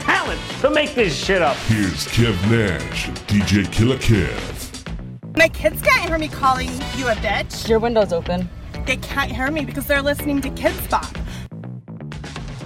[0.00, 1.56] talent to make this shit up.
[1.68, 5.36] Here's Kev Nash DJ Killer Kev.
[5.36, 7.68] My kids can't hear me calling you a bitch.
[7.68, 8.48] Your window's open.
[8.86, 11.16] They can't hear me because they're listening to Kidz Bop.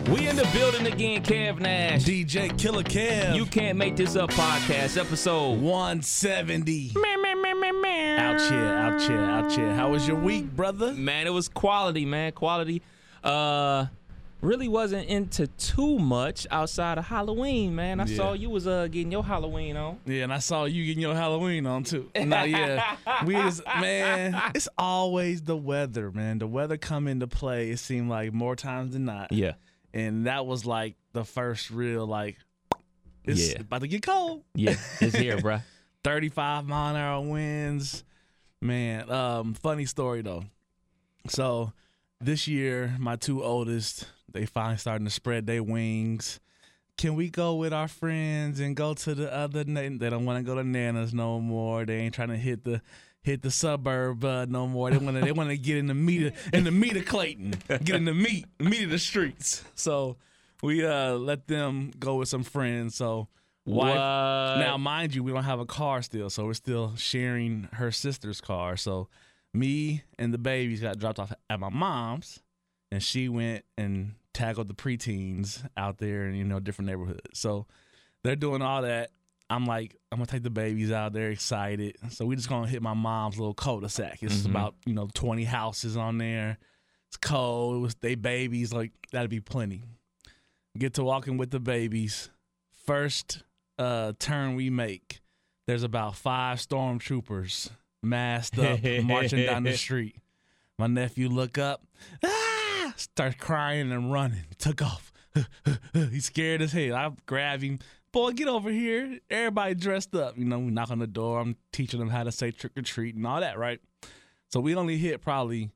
[0.08, 2.04] We in the building again, Kev Nash.
[2.04, 3.34] DJ Killer Kev.
[3.34, 6.92] You can't make this up podcast episode 170.
[8.18, 9.74] Out here, out here, out here.
[9.74, 10.92] How was your week, brother?
[10.92, 12.32] Man, it was quality, man.
[12.32, 12.82] Quality.
[13.22, 13.86] Uh
[14.44, 17.98] really wasn't into too much outside of Halloween, man.
[18.00, 18.16] I Yeah.
[18.16, 19.98] saw you was uh getting your Halloween on.
[20.06, 22.10] Yeah, and I saw you getting your Halloween on too.
[22.24, 24.40] No, yeah, we is man.
[24.54, 26.38] It's always the weather, man.
[26.38, 27.70] The weather come into play.
[27.70, 29.32] It seemed like more times than not.
[29.32, 29.54] Yeah.
[29.92, 32.36] and that was like the first real like.
[33.24, 33.60] It's Yeah.
[33.60, 34.42] about to get cold.
[34.54, 35.62] Yeah, it's here, bruh.
[36.04, 38.04] 35 mile an hour winds.
[38.60, 40.44] Man, um, funny story though.
[41.28, 41.72] So
[42.20, 46.40] this year, my two oldest, they finally starting to spread their wings.
[46.98, 49.64] Can we go with our friends and go to the other?
[49.64, 51.84] Na- they don't want to go to Nana's no more.
[51.84, 52.82] They ain't trying to hit the
[53.22, 54.90] hit the suburb uh, no more.
[54.90, 57.06] They want to they want to get in the meat of, in the meat of
[57.06, 59.64] Clayton, get in the meat meat of the streets.
[59.74, 60.16] So
[60.62, 62.94] we uh let them go with some friends.
[62.94, 63.28] So
[63.66, 64.58] wife, What?
[64.58, 68.40] now, mind you, we don't have a car still, so we're still sharing her sister's
[68.40, 68.76] car.
[68.76, 69.08] So
[69.52, 72.40] me and the babies got dropped off at my mom's,
[72.92, 77.22] and she went and tackled the preteens out there in you know different neighborhoods.
[77.38, 77.66] So
[78.22, 79.10] they're doing all that.
[79.50, 81.12] I'm like, I'm gonna take the babies out.
[81.12, 81.96] They're excited.
[82.10, 84.22] So we just gonna hit my mom's little cul-de-sac.
[84.22, 84.50] It's Mhm.
[84.50, 86.58] about you know 20 houses on there.
[87.08, 87.76] It's cold.
[87.76, 88.72] It was they babies.
[88.72, 89.82] Like that'd be plenty.
[90.76, 92.30] Get to walking with the babies.
[92.86, 93.42] First
[93.78, 95.20] uh, turn we make,
[95.66, 97.70] there's about five stormtroopers
[98.02, 100.16] masked up marching down the street.
[100.78, 101.84] My nephew look up,
[102.24, 102.63] ah,
[102.96, 104.44] starts crying and running.
[104.58, 105.12] Took off.
[105.92, 106.94] He's scared as hell.
[106.94, 107.78] I grab him.
[108.12, 109.18] Boy, get over here.
[109.28, 110.38] Everybody dressed up.
[110.38, 111.40] You know, we knock on the door.
[111.40, 113.80] I'm teaching them how to say trick or treat and all that, right?
[114.50, 115.70] So we only hit probably,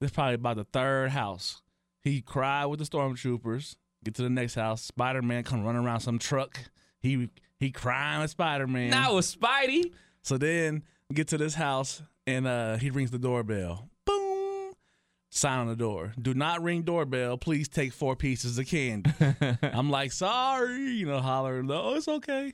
[0.00, 1.60] this probably about the third house.
[2.00, 3.76] He cried with the stormtroopers.
[4.02, 4.82] Get to the next house.
[4.82, 6.58] Spider Man come running around some truck.
[7.00, 8.90] He he crying with Spider Man.
[8.90, 9.92] Now it was Spidey.
[10.22, 13.88] So then get to this house and uh, he rings the doorbell.
[15.36, 16.12] Sign on the door.
[16.20, 17.36] Do not ring doorbell.
[17.38, 19.10] Please take four pieces of candy.
[19.62, 21.68] I'm like, sorry, you know, hollering.
[21.72, 22.52] Oh, it's okay.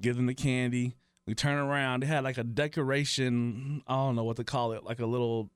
[0.00, 0.94] Give them the candy.
[1.26, 2.04] We turn around.
[2.04, 3.82] They had like a decoration.
[3.88, 4.84] I don't know what to call it.
[4.84, 5.50] Like a little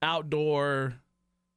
[0.00, 0.94] outdoor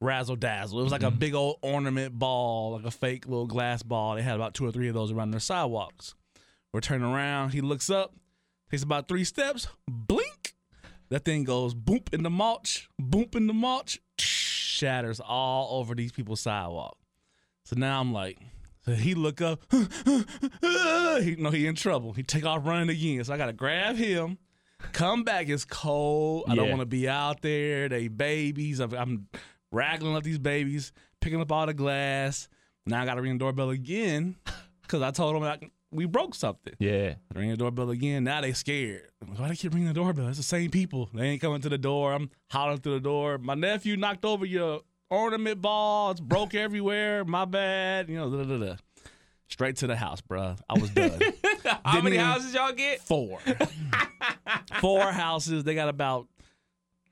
[0.01, 0.79] razzle dazzle.
[0.79, 1.19] It was like a mm-hmm.
[1.19, 4.15] big old ornament ball, like a fake little glass ball.
[4.15, 6.15] They had about two or three of those around their sidewalks.
[6.73, 7.51] We're turning around.
[7.51, 8.15] He looks up,
[8.71, 10.24] takes about three steps, blink.
[11.09, 16.11] That thing goes boop in the mulch, boop in the mulch, shatters all over these
[16.11, 16.97] people's sidewalk.
[17.66, 18.38] So now I'm like,
[18.85, 22.13] so he look up, he know he in trouble.
[22.13, 23.23] He take off running again.
[23.23, 24.38] So I gotta grab him,
[24.91, 25.49] come back.
[25.49, 26.45] It's cold.
[26.47, 27.89] I don't want to be out there.
[27.89, 28.79] They babies.
[28.79, 29.27] I'm, I'm
[29.72, 30.91] raggling up these babies,
[31.22, 32.47] picking up all the glass.
[32.85, 34.35] Now I gotta ring the doorbell again
[34.81, 35.59] because I told them I,
[35.95, 36.73] we broke something.
[36.79, 37.16] Yeah.
[37.33, 38.23] I ring the doorbell again.
[38.23, 39.09] Now they scared.
[39.35, 40.28] Why they keep ringing the doorbell?
[40.28, 41.09] It's the same people.
[41.13, 42.13] They ain't coming to the door.
[42.13, 43.38] I'm hollering through the door.
[43.38, 46.11] My nephew knocked over your ornament ball.
[46.11, 47.23] It's broke everywhere.
[47.25, 48.09] My bad.
[48.09, 48.75] You know, da, da, da, da.
[49.47, 50.57] straight to the house, bruh.
[50.69, 51.19] I was done.
[51.85, 53.01] How many houses y'all get?
[53.01, 53.39] Four.
[54.81, 55.63] Four houses.
[55.63, 56.28] They got about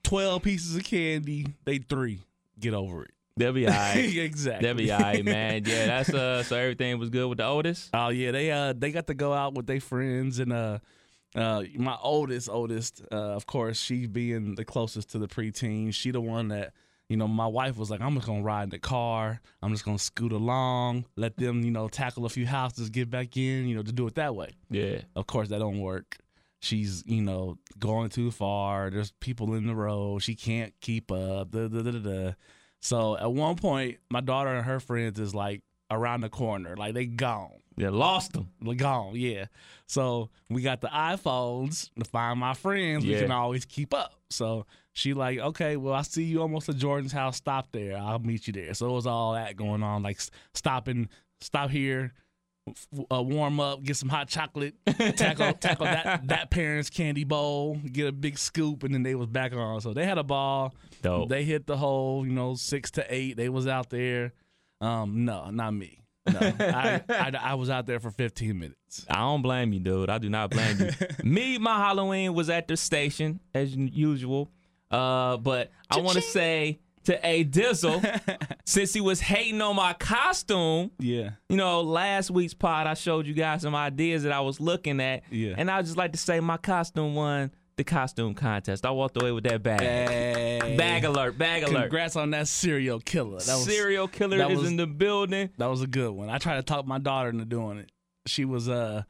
[0.04, 1.48] 12 pieces of candy.
[1.66, 2.20] They three.
[2.60, 3.12] Get over it.
[3.36, 3.96] They'll be all right.
[4.18, 4.68] exactly.
[4.68, 5.64] They'll be all right, man.
[5.66, 6.44] Yeah, that's uh.
[6.48, 7.90] So everything was good with the oldest.
[7.94, 10.80] Oh yeah, they uh they got to go out with their friends and uh
[11.36, 16.12] uh my oldest oldest uh of course she being the closest to the preteen she
[16.12, 16.74] the one that
[17.10, 19.84] you know my wife was like I'm just gonna ride in the car I'm just
[19.84, 23.76] gonna scoot along let them you know tackle a few houses get back in you
[23.76, 25.00] know to do it that way Yeah.
[25.16, 26.18] of course that don't work
[26.62, 31.50] she's you know going too far there's people in the road she can't keep up
[31.50, 32.32] da, da, da, da, da.
[32.84, 36.94] So at one point my daughter and her friends is like around the corner like
[36.94, 38.50] they gone Yeah, lost them.
[38.62, 39.46] like, gone, yeah.
[39.88, 43.04] So we got the iPhones to find my friends.
[43.06, 43.16] Yeah.
[43.16, 44.14] We can always keep up.
[44.30, 47.38] So she like, okay, well, I see you almost at Jordan's house.
[47.38, 47.98] Stop there.
[47.98, 48.74] I'll meet you there.
[48.74, 50.20] So it was all that going on, like
[50.54, 51.10] stopping,
[51.42, 52.14] stop here,
[53.12, 58.08] uh, warm up, get some hot chocolate, tackle tackle that that parent's candy bowl, get
[58.08, 59.82] a big scoop, and then they was back on.
[59.82, 60.74] So they had a ball.
[61.02, 61.30] Dope.
[61.30, 63.36] They hit the hole, you know, six to eight.
[63.36, 64.34] They was out there.
[64.80, 66.00] Um, no, not me.
[66.32, 69.06] No, I, I, I was out there for 15 minutes.
[69.10, 70.10] I don't blame you, dude.
[70.10, 70.90] I do not blame you.
[71.24, 74.50] Me, my Halloween was at the station as usual.
[74.90, 78.02] Uh, but I want to say to A Dizzle,
[78.66, 81.32] since he was hating on my costume, Yeah.
[81.50, 85.00] you know, last week's pod, I showed you guys some ideas that I was looking
[85.02, 85.24] at.
[85.32, 85.56] Yeah.
[85.58, 88.86] And I would just like to say my costume won the costume contest.
[88.86, 89.82] I walked away with that bag.
[89.82, 90.76] Hey.
[90.78, 91.82] Bag alert, bag alert.
[91.84, 93.40] Congrats on that serial killer.
[93.40, 95.50] That was, Serial killer that is was- in the building.
[95.58, 96.30] That was a good one.
[96.30, 97.92] I tried to talk my daughter into doing it.
[98.28, 99.04] She was uh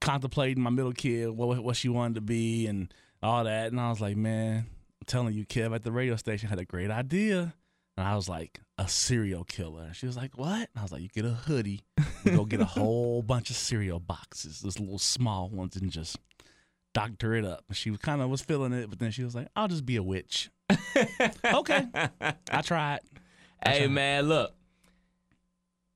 [0.00, 2.92] contemplating my middle kid, what what she wanted to be and
[3.22, 3.70] all that.
[3.72, 4.66] And I was like, man,
[5.10, 7.54] telling you, Kev at the radio station had a great idea.
[7.96, 9.82] And I was like, a serial killer.
[9.84, 10.56] And she was like, what?
[10.60, 11.82] And I was like, you get a hoodie,
[12.24, 16.16] you go get a whole bunch of cereal boxes, those little small ones, and just
[16.94, 17.64] doctor it up.
[17.68, 19.96] And she kind of was feeling it, but then she was like, I'll just be
[19.96, 20.50] a witch.
[21.44, 21.86] okay.
[22.50, 23.00] I tried.
[23.66, 24.54] Hey man, look.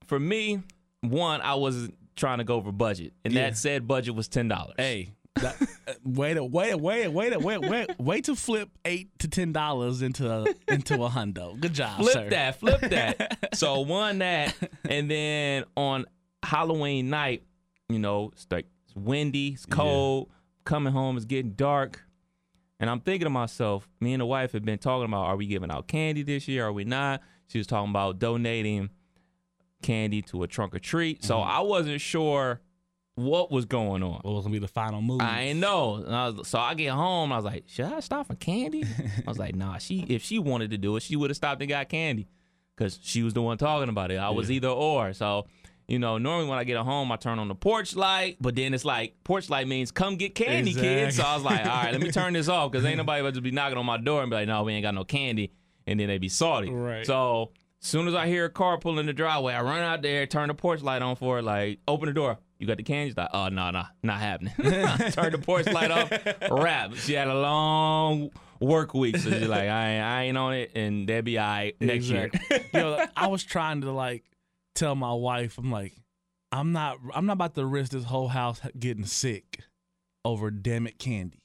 [0.05, 0.61] For me,
[1.01, 3.49] one, I was trying to go over budget, and Yeah.
[3.49, 4.75] that said budget was ten dollars.
[4.77, 5.55] Hey, that,
[5.87, 9.09] uh, wait, a, wait, a, wait, a, wait, a, wait, wait, wait to flip eight
[9.19, 11.59] to ten dollars into a, into a hundo.
[11.59, 12.29] Good job, flip sir.
[12.29, 13.49] that, flip that.
[13.53, 14.55] so one that,
[14.89, 16.05] and then on
[16.43, 17.43] Halloween night,
[17.89, 20.29] you know, it's like it's windy, it's cold.
[20.63, 22.01] Coming home, it's getting dark.
[22.79, 25.45] And I'm thinking to myself, me and the wife have been talking about are we
[25.47, 26.65] giving out candy this year?
[26.65, 27.21] Are we not?
[27.47, 28.89] She was talking about donating
[29.83, 31.23] candy to a trunk or treat.
[31.23, 31.49] So Mm-hmm.
[31.49, 32.61] I wasn't sure
[33.15, 34.19] what was going on.
[34.21, 35.21] What was gonna be the final move?
[35.21, 35.95] I ain't know.
[35.95, 37.31] And I was, so I get home.
[37.31, 38.83] I was like, should I stop for candy?
[39.25, 39.77] I was like, nah.
[39.77, 42.27] She if she wanted to do it, she would have stopped and got candy,
[42.75, 44.17] because she was the one talking about it.
[44.17, 45.13] I was either or.
[45.13, 45.47] So
[45.87, 48.73] you know, normally when I get home, I turn on the porch light, but then
[48.73, 51.17] it's like porch light means come get candy, kids.
[51.17, 53.35] So I was like, all right, let me turn this off because ain't nobody about
[53.35, 55.51] to be knocking on my door and be like, no, we ain't got no candy,
[55.85, 56.71] and then they be salty.
[56.71, 57.05] Right.
[57.05, 60.25] So soon as I hear a car pull in the driveway, I run out there,
[60.25, 62.39] turn the porch light on for it, like open the door.
[62.59, 63.09] You got the candy?
[63.09, 64.53] She's like, oh no, no, not happening.
[65.11, 66.11] turn the porch light off,
[66.49, 66.95] wrap.
[66.95, 70.71] She had a long work week, so she's like, I ain't, I ain't on it,
[70.75, 72.25] and they'll be all right next year.
[72.25, 72.69] Exactly.
[72.79, 74.23] Yo, I was trying to like
[74.73, 75.93] tell my wife, I'm like,
[76.51, 79.59] I'm not, I'm not about to risk this whole house getting sick
[80.23, 81.41] over damn it candy.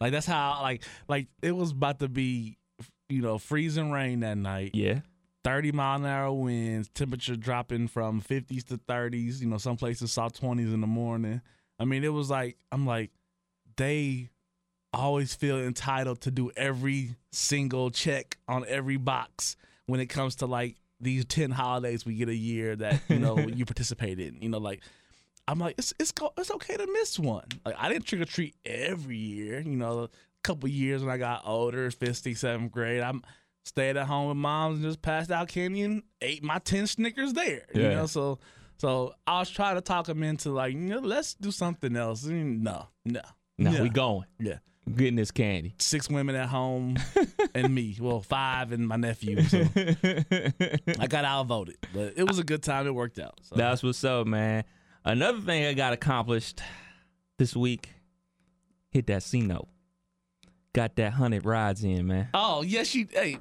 [0.00, 2.58] Like that's how, like, like it was about to be,
[3.08, 4.72] you know, freezing rain that night.
[4.74, 5.00] yeah.
[5.44, 9.40] 30 mile an hour winds, temperature dropping from 50s to 30s.
[9.40, 11.42] You know, some places saw 20s in the morning.
[11.78, 13.10] I mean, it was like, I'm like,
[13.76, 14.30] they
[14.92, 19.56] always feel entitled to do every single check on every box
[19.86, 23.38] when it comes to like these 10 holidays we get a year that, you know,
[23.54, 24.40] you participate in.
[24.40, 24.80] You know, like,
[25.46, 27.44] I'm like, it's it's it's okay to miss one.
[27.66, 29.60] Like I didn't trick or treat every year.
[29.60, 30.10] You know, a
[30.42, 33.22] couple years when I got older, fifth, seventh grade, I'm
[33.64, 37.32] stayed at home with moms and just passed out candy and ate my ten Snickers
[37.32, 37.66] there.
[37.74, 37.82] Yeah.
[37.82, 38.38] You know, so
[38.78, 42.24] so I was trying to talk him into like, you know, let's do something else.
[42.24, 43.20] No, No,
[43.58, 43.82] no.
[43.82, 44.26] we going.
[44.40, 44.58] Yeah,
[44.94, 45.74] Getting this candy.
[45.78, 46.96] six women at home
[47.54, 47.96] and me.
[48.00, 49.42] Well, five and my nephew.
[49.44, 49.64] So
[50.98, 52.86] I got outvoted, but it was a good time.
[52.86, 53.38] It worked out.
[53.42, 53.56] So.
[53.56, 54.64] That's what's up, man.
[55.04, 56.60] Another thing I got accomplished
[57.38, 57.90] this week,
[58.90, 59.68] hit that C note.
[60.72, 62.28] Got that hundred rides in, man.
[62.34, 63.06] Oh yes, you.
[63.12, 63.38] Hey,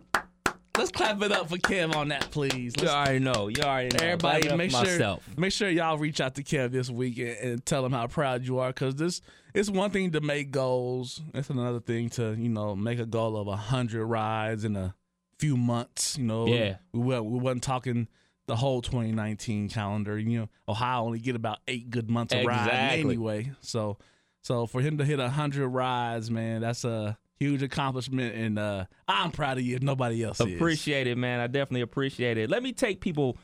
[0.77, 2.73] let's clap it up for Kev on that, please.
[2.77, 3.47] You Let's, already know.
[3.47, 4.03] You already know.
[4.03, 5.29] everybody, Clap it up make sure myself.
[5.37, 8.45] make sure y'all reach out to Kev this week and, and tell him how proud
[8.45, 9.21] you are, because this
[9.53, 11.21] it's one thing to make goals.
[11.33, 14.95] It's another thing to you know make a goal of a hundred rides in a
[15.39, 16.17] few months.
[16.17, 16.77] You know, Yeah.
[16.91, 18.07] we wa- we wasn't talking.
[18.45, 22.99] The whole 2019 calendar, you know, Ohio only get about eight good months of Exactly.
[22.99, 23.51] anyway.
[23.61, 23.99] So,
[24.41, 28.85] so for him to hit a hundred rides, man, that's a huge accomplishment, and uh,
[29.07, 29.75] I'm proud of you.
[29.75, 30.53] If nobody else is.
[30.55, 31.39] Appreciate it, man.
[31.39, 32.50] I definitely appreciate it.
[32.50, 33.38] Let me take people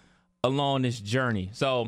[0.44, 1.50] along this journey.
[1.54, 1.88] So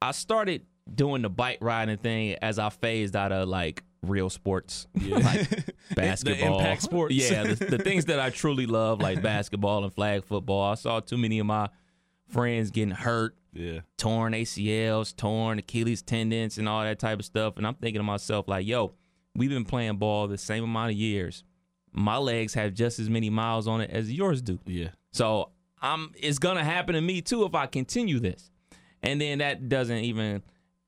[0.00, 4.86] I started doing the bike riding thing as I phased out of like real sports,
[4.94, 5.48] like
[5.94, 7.14] basketball, impact sports.
[7.14, 10.70] Yeah, the, the things that I truly love, like basketball and flag football.
[10.70, 11.68] I saw too many of my
[12.28, 13.80] friends getting hurt, Yeah.
[13.96, 17.56] torn ACLs, torn Achilles tendons, and all that type of stuff.
[17.58, 18.94] And I'm thinking to myself, like, yo,
[19.34, 21.44] we've been playing ball the same amount of years.
[21.92, 24.58] My legs have just as many miles on it as yours do.
[24.66, 24.88] Yeah.
[25.12, 28.50] So I'm it's gonna happen to me too if I continue this.
[29.02, 30.42] And then that doesn't even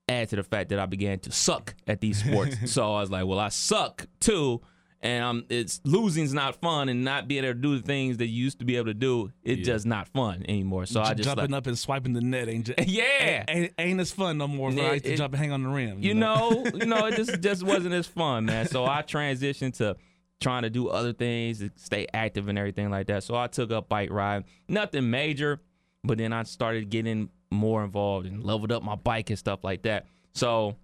[0.09, 2.56] add to the fact that I began to suck at these sports.
[2.73, 4.61] so I was like, well, I suck too.
[5.02, 8.26] And um, it's losing's not fun, and not being able to do the things that
[8.26, 10.85] you used to be able to do, it's just not fun anymore.
[10.87, 13.45] So I just jumping like, up and swiping the net ain't just, Yeah.
[13.49, 14.71] ain't, ain't, ain't as fun no more.
[14.71, 16.02] Yeah, I used to it- jump and hang on the rim.
[16.02, 18.66] you know, you know, it just just wasn't as fun, man.
[18.69, 19.97] So I transitioned to
[20.40, 23.23] trying to do other things, to stay active and everything like that.
[23.23, 25.61] So I took up bike ride, nothing major,
[26.04, 29.83] but then I started getting more involved and leveled up my bike and stuff like
[29.83, 30.07] that.
[30.33, 30.76] So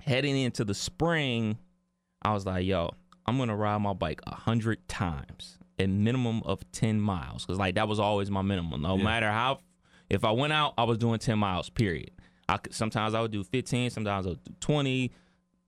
[0.00, 1.56] heading into the spring,
[2.22, 2.90] I was like, yo,
[3.26, 7.76] I'm gonna ride my bike a hundred times, a minimum of ten miles, because like
[7.76, 8.82] that was always my minimum.
[8.82, 9.58] No matter how,
[10.10, 11.70] if I went out, I was doing ten miles.
[11.70, 12.10] Period.
[12.48, 15.12] I could, sometimes I would do 15, sometimes I would do 20.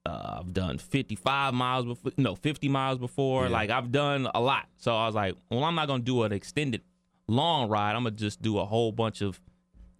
[0.04, 3.48] Uh, I've done 55 miles before, no, 50 miles before.
[3.48, 4.66] Like I've done a lot.
[4.76, 6.82] So I was like, well, I'm not gonna do an extended
[7.28, 7.96] long ride.
[7.96, 9.40] I'm gonna just do a whole bunch of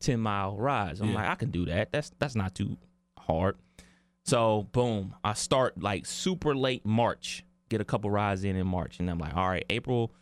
[0.00, 1.00] 10 mile rides.
[1.00, 1.90] I'm like, I can do that.
[1.92, 2.76] That's that's not too
[3.18, 3.56] hard.
[4.24, 8.98] So boom, I start like super late March, get a couple rides in in March,
[9.00, 10.12] and I'm like, all right, April,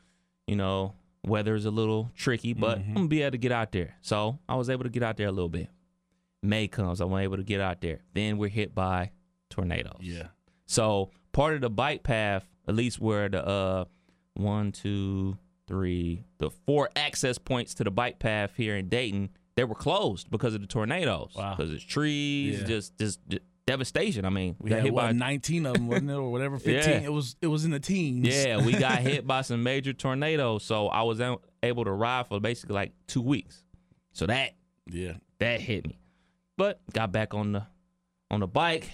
[0.47, 0.95] you know,
[1.27, 3.97] weather is a little tricky, but I'm gonna be able to get out there.
[4.03, 5.69] So I was able to get out there a little bit.
[6.43, 8.01] May comes, I'm able to get out there.
[8.13, 9.13] Then we're hit by
[9.51, 10.01] tornadoes.
[10.01, 10.29] Yeah.
[10.67, 13.85] So part of the bike path, at least where the uh
[14.35, 19.65] one, two, three, the four access points to the bike path here in Dayton, they
[19.65, 21.33] were closed because of the tornadoes.
[21.37, 21.55] Wow.
[21.57, 22.67] Because it's trees, Yeah.
[22.67, 23.21] just just
[23.67, 24.25] devastation.
[24.25, 26.59] I mean, We got had hit what, by 19 of them, wasn't it, or whatever,
[26.59, 26.75] 15.
[26.75, 27.01] Yeah.
[27.01, 28.27] It was it was in the teens.
[28.27, 30.65] yeah, we got hit by some major tornadoes.
[30.65, 31.21] So I was
[31.63, 33.65] able to ride for basically like two weeks.
[34.13, 34.53] So that
[34.91, 35.15] yeah.
[35.39, 35.99] that hit me.
[36.57, 37.67] But got back on the
[38.31, 38.91] on the bike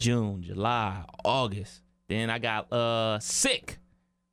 [0.00, 1.82] June, July, August.
[2.08, 3.78] Then I got uh sick.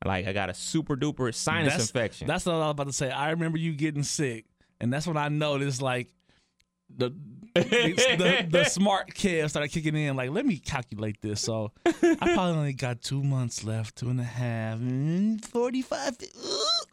[0.04, 2.28] Like I got a super duper sinus that's, infection.
[2.28, 3.12] That's what I was about to say.
[3.12, 4.46] I remember you getting sick,
[4.80, 6.12] and that's when I noticed like
[6.98, 7.14] the
[7.54, 10.16] the, the smart Kev started kicking in.
[10.16, 11.42] Like, let me calculate this.
[11.42, 16.18] So I probably only got two months left, two and a half, mm, forty-five.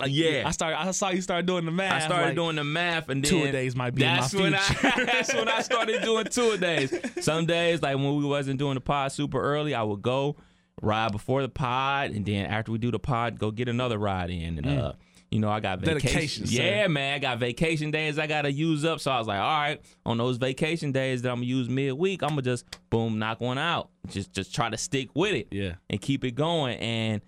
[0.01, 0.45] Like, Yeah.
[0.47, 0.81] I started.
[0.81, 2.03] I saw you start doing the math.
[2.03, 4.29] I started like, doing the math, and then two days might be in my when
[4.29, 4.89] future.
[4.97, 6.93] I that's when I started doing two days.
[7.21, 10.37] Some days, like when we wasn't doing the pod super early, I would go
[10.83, 14.31] ride before the pod, and then after we do the pod, go get another ride
[14.31, 14.59] in.
[14.59, 14.93] And uh,
[15.31, 16.09] you know, I got vacation.
[16.09, 16.63] Dedication, sir.
[16.63, 19.01] yeah, man, I got vacation days I gotta use up.
[19.01, 22.23] So I was like, all right, on those vacation days that I'm gonna use midweek,
[22.23, 23.91] I'm gonna just boom knock one out.
[24.09, 25.75] Just just try to stick with it Yeah.
[25.91, 26.79] and keep it going.
[26.79, 27.21] And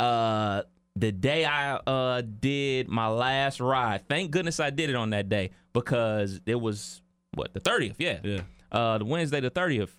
[0.00, 0.62] uh
[0.96, 5.28] the day I uh did my last ride, thank goodness I did it on that
[5.28, 7.02] day because it was
[7.34, 8.18] what the 30th, yeah.
[8.24, 8.40] Yeah.
[8.72, 9.90] Uh the Wednesday the 30th.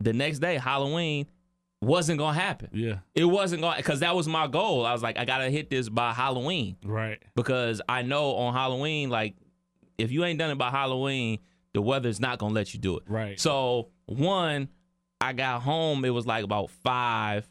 [0.00, 1.26] The next day, Halloween,
[1.82, 2.70] wasn't gonna happen.
[2.72, 2.98] Yeah.
[3.14, 4.86] It wasn't gonna because that was my goal.
[4.86, 7.22] I was like, I gotta hit this by Halloween Right.
[7.34, 9.34] because I know on Halloween, like
[9.98, 11.38] if you ain't done it by Halloween,
[11.74, 13.02] the weather's not gonna let you do it.
[13.06, 13.38] Right.
[13.38, 14.68] So one,
[15.20, 16.04] I got home.
[16.04, 17.48] It was like about five,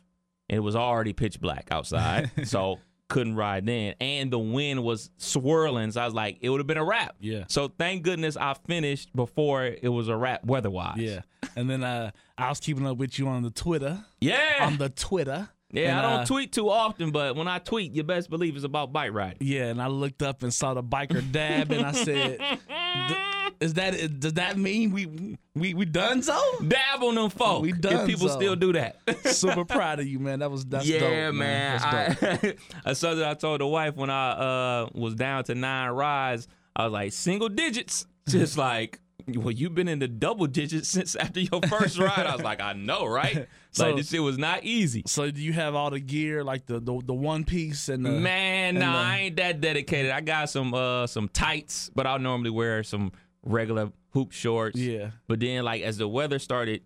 [0.49, 2.31] and it was already pitch black outside.
[2.47, 2.79] so
[3.11, 5.91] couldn't ride then, and the wind was swirling.
[5.91, 7.15] So I was like, it would have been a wrap.
[7.19, 7.43] Yeah.
[7.49, 10.97] So thank goodness I finished before it was a wrap weather-wise.
[10.97, 11.21] Yeah.
[11.57, 14.03] And then uh, I was keeping up with you on the Twitter.
[14.21, 14.65] Yeah.
[14.65, 15.49] On the Twitter.
[15.71, 15.89] yeah.
[15.89, 18.63] And, I don't uh, tweet too often, but when I tweet, you best believe it's
[18.63, 19.37] about bike riding.
[19.41, 23.15] Yeah, and I looked up and saw the biker dab, and I said, "D-
[23.61, 24.19] "Is that?
[24.19, 27.61] Does that mean we we we done so?" Dab on them folk.
[27.61, 28.35] We if people so.
[28.35, 28.97] still do that.
[29.25, 30.39] Super proud of you, man.
[30.39, 31.79] That was that's yeah, dope, man.
[31.79, 32.57] That's dope.
[32.85, 36.47] I, something I told the wife when I uh was down to nine rides.
[36.75, 38.99] I was like single digits, just like.
[39.27, 42.25] Well, you've been in the double digits since after your first ride.
[42.25, 43.47] I was like, I know, right?
[43.69, 45.03] So- like this shit was not easy.
[45.05, 48.09] so do you have all the gear, like the the, the one piece and the
[48.09, 50.11] Man, and nah, the- I ain't that dedicated.
[50.11, 53.11] I got some uh some tights, but I'll normally wear some
[53.43, 54.77] regular hoop shorts.
[54.79, 55.11] Yeah.
[55.27, 56.81] But then like as the weather started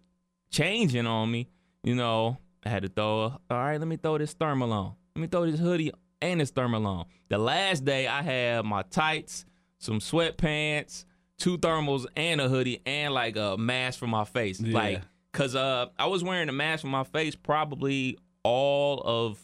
[0.50, 1.50] changing on me,
[1.84, 4.94] you know, I had to throw a, all right, let me throw this thermal on.
[5.16, 7.06] Let me throw this hoodie and this thermal on.
[7.30, 9.46] The last day I had my tights,
[9.80, 11.06] some sweatpants,
[11.38, 14.60] two thermals and a hoodie and like a mask for my face.
[14.60, 14.74] Yeah.
[14.74, 15.02] Like
[15.34, 19.40] cuz uh I was wearing a mask for my face probably all of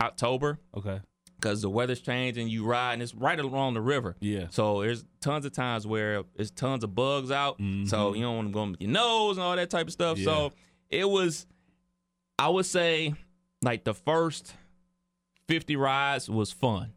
[0.00, 1.00] October Okay.
[1.36, 2.48] Because the weather's changing.
[2.48, 4.16] You ride, and it's right along the river.
[4.20, 4.46] Yeah.
[4.50, 7.58] So there's tons of times where there's tons of bugs out.
[7.58, 7.86] Mm-hmm.
[7.86, 10.18] So you don't want to go with your nose and all that type of stuff.
[10.18, 10.52] So
[10.90, 11.46] it was,
[12.38, 13.14] I would say,
[13.62, 14.54] like the first
[15.48, 16.92] 50 rides was fun.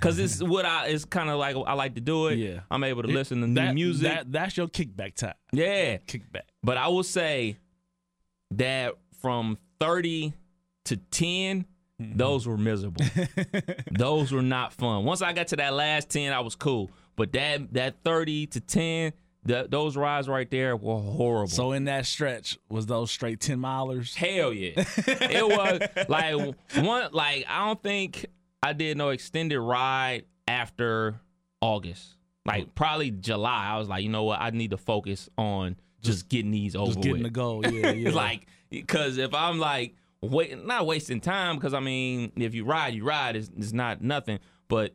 [0.00, 2.36] Cause it's what I it's kind of like I like to do it.
[2.36, 2.60] Yeah.
[2.70, 4.02] I'm able to It- listen to new music.
[4.08, 5.34] That, that's your kickback time.
[5.52, 5.96] yeah.
[5.98, 6.42] Kickback.
[6.62, 7.56] But I will say
[8.52, 10.32] that from 30
[10.86, 11.64] to 10,
[12.00, 12.18] Mm-hmm.
[12.18, 13.04] those were miserable.
[13.90, 15.04] those were not fun.
[15.04, 16.90] Once I got to that last 10, I was cool.
[17.16, 19.12] But that that 30 to 10,
[19.46, 21.48] th- those rides right there were horrible.
[21.48, 24.14] So in that stretch, was those straight ten milers?
[24.14, 24.72] Hell yeah.
[24.76, 28.26] it was like one like I don't think
[28.62, 31.20] I did no extended ride after
[31.60, 32.16] August.
[32.44, 32.70] Like oh.
[32.74, 33.68] probably July.
[33.68, 34.40] I was like, you know what?
[34.40, 37.22] I need to focus on just, getting these over Just getting with.
[37.24, 37.66] the goal.
[37.66, 38.10] Yeah, yeah.
[38.10, 39.96] Like because if I'm like
[40.30, 43.36] wait, not wasting time because I mean if you ride, you ride.
[43.36, 44.94] It's, it's not nothing, but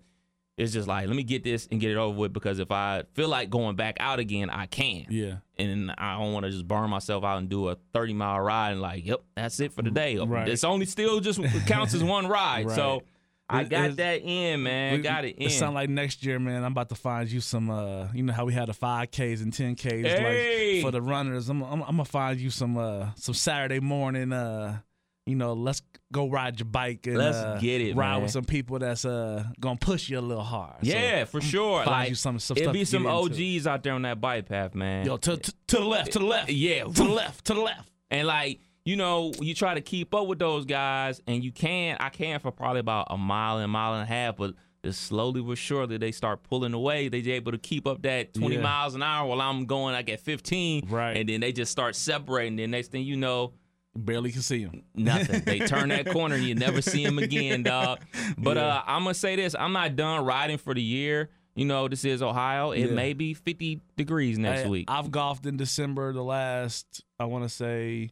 [0.58, 3.04] it's just like let me get this and get it over with because if I
[3.14, 5.06] feel like going back out again, I can.
[5.10, 5.38] yeah.
[5.58, 8.72] And I don't want to just burn myself out and do a 30 mile ride
[8.72, 10.18] and like, yep, that's it for the day.
[10.18, 10.48] Right.
[10.50, 12.66] It's only still just counts as one ride.
[12.66, 12.76] Right.
[12.76, 13.04] So
[13.50, 14.94] I got it's- that in, man.
[14.98, 15.48] We- got it in.
[15.48, 16.64] It sound like next year, man.
[16.64, 17.70] I'm about to find you some.
[17.70, 20.76] uh You know how we had the five Ks and ten Ks Hey!
[20.76, 21.48] like for the runners.
[21.50, 24.32] I'm, I'm, I'm gonna find you some uh some Saturday morning.
[24.34, 24.80] uh
[25.28, 28.22] You know, let's go ride your bike and Let's uh, get it, Ride man.
[28.24, 30.78] with some people that's uh gonna push you a little hard.
[30.84, 31.84] So, yeah, for sure.
[31.84, 33.58] find Like you some- some it'd be some get into.
[33.60, 35.06] OGs out there on that bike path, man.
[35.06, 37.62] Yo, to, to, to the left, to the left, yeah, to the left, to the
[37.62, 37.88] left.
[38.10, 41.98] And like, you know, you try to keep up with those guys, and you can.
[42.00, 45.04] I can for probably about a mile and a mile and a half, but just
[45.04, 47.08] slowly but surely they start pulling away.
[47.10, 48.62] They able to keep up that 20 Yeah.
[48.62, 50.88] miles an hour while I'm going like at 15.
[50.90, 51.16] Right.
[51.16, 52.56] And then they just start separating.
[52.56, 53.54] Then next thing you know,
[53.96, 54.84] Barely can see him.
[54.96, 55.42] nothing.
[55.42, 58.00] they turn that corner and you never see them again, dog.
[58.38, 61.30] But uh, I'm gonna say this: I'm not done riding for the year.
[61.56, 62.72] You know, this is Ohio.
[62.72, 62.96] It Yeah.
[62.96, 64.86] may be 50 degrees next Hey, week.
[64.90, 68.12] I've golfed in December the last, I want to say,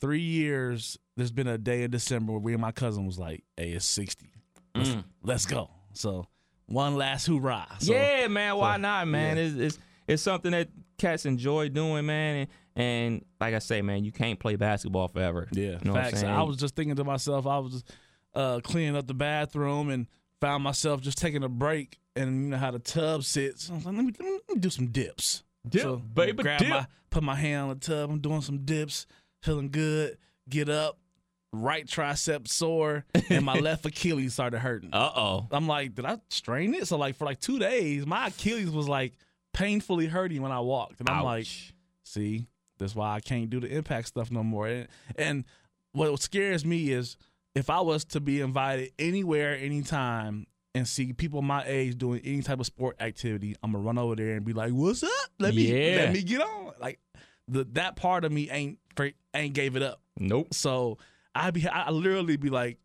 [0.00, 0.96] three years.
[1.16, 3.84] There's been a day in December where we and my cousin was like, "Hey, it's
[3.86, 4.30] 60.
[4.76, 5.04] Let's, Mm.
[5.24, 6.28] let's go." So
[6.66, 7.66] one last hoorah.
[7.80, 8.56] So, yeah, man.
[8.56, 9.36] Why so, not, man?
[9.36, 9.42] yeah.
[9.42, 12.36] It's, it's it's something that cats enjoy doing, man.
[12.36, 12.48] And,
[12.78, 15.48] and like I say, man, you can't play basketball forever.
[15.50, 15.62] yeah.
[15.62, 16.22] you know what I'm Facts.
[16.22, 17.92] I was just thinking to myself, I was just
[18.34, 20.06] uh, cleaning up the bathroom and
[20.40, 21.98] found myself just taking a break.
[22.14, 23.68] And you know how the tub sits.
[23.68, 25.42] I was like, let me, let me do some dips.
[25.68, 26.68] Dip, baby, grab dip.
[26.68, 28.10] My, put my hand on the tub.
[28.10, 29.06] I'm doing some dips,
[29.42, 30.16] feeling good.
[30.48, 30.98] Get up,
[31.52, 34.90] right tricep sore, and my left Achilles started hurting.
[34.92, 35.48] Uh oh.
[35.50, 36.86] I'm like, did I strain it?
[36.86, 39.14] So like for like two days, my Achilles was like
[39.52, 41.46] painfully hurting when I walked, and I'm like,
[42.04, 42.46] see,
[42.78, 44.66] that's why I can't do the impact stuff no more.
[44.68, 45.44] And, and
[45.92, 47.16] what scares me is
[47.54, 52.42] if I was to be invited anywhere, anytime, and see people my age doing any
[52.42, 55.10] type of sport activity, I'm gonna run over there and be like, "What's up?
[55.38, 55.96] Let me Yeah.
[55.96, 57.00] let me get on." Like
[57.48, 58.78] the that part of me ain't
[59.34, 60.00] ain't gave it up.
[60.20, 60.52] Nope.
[60.54, 60.98] So
[61.34, 62.78] I be I literally be like,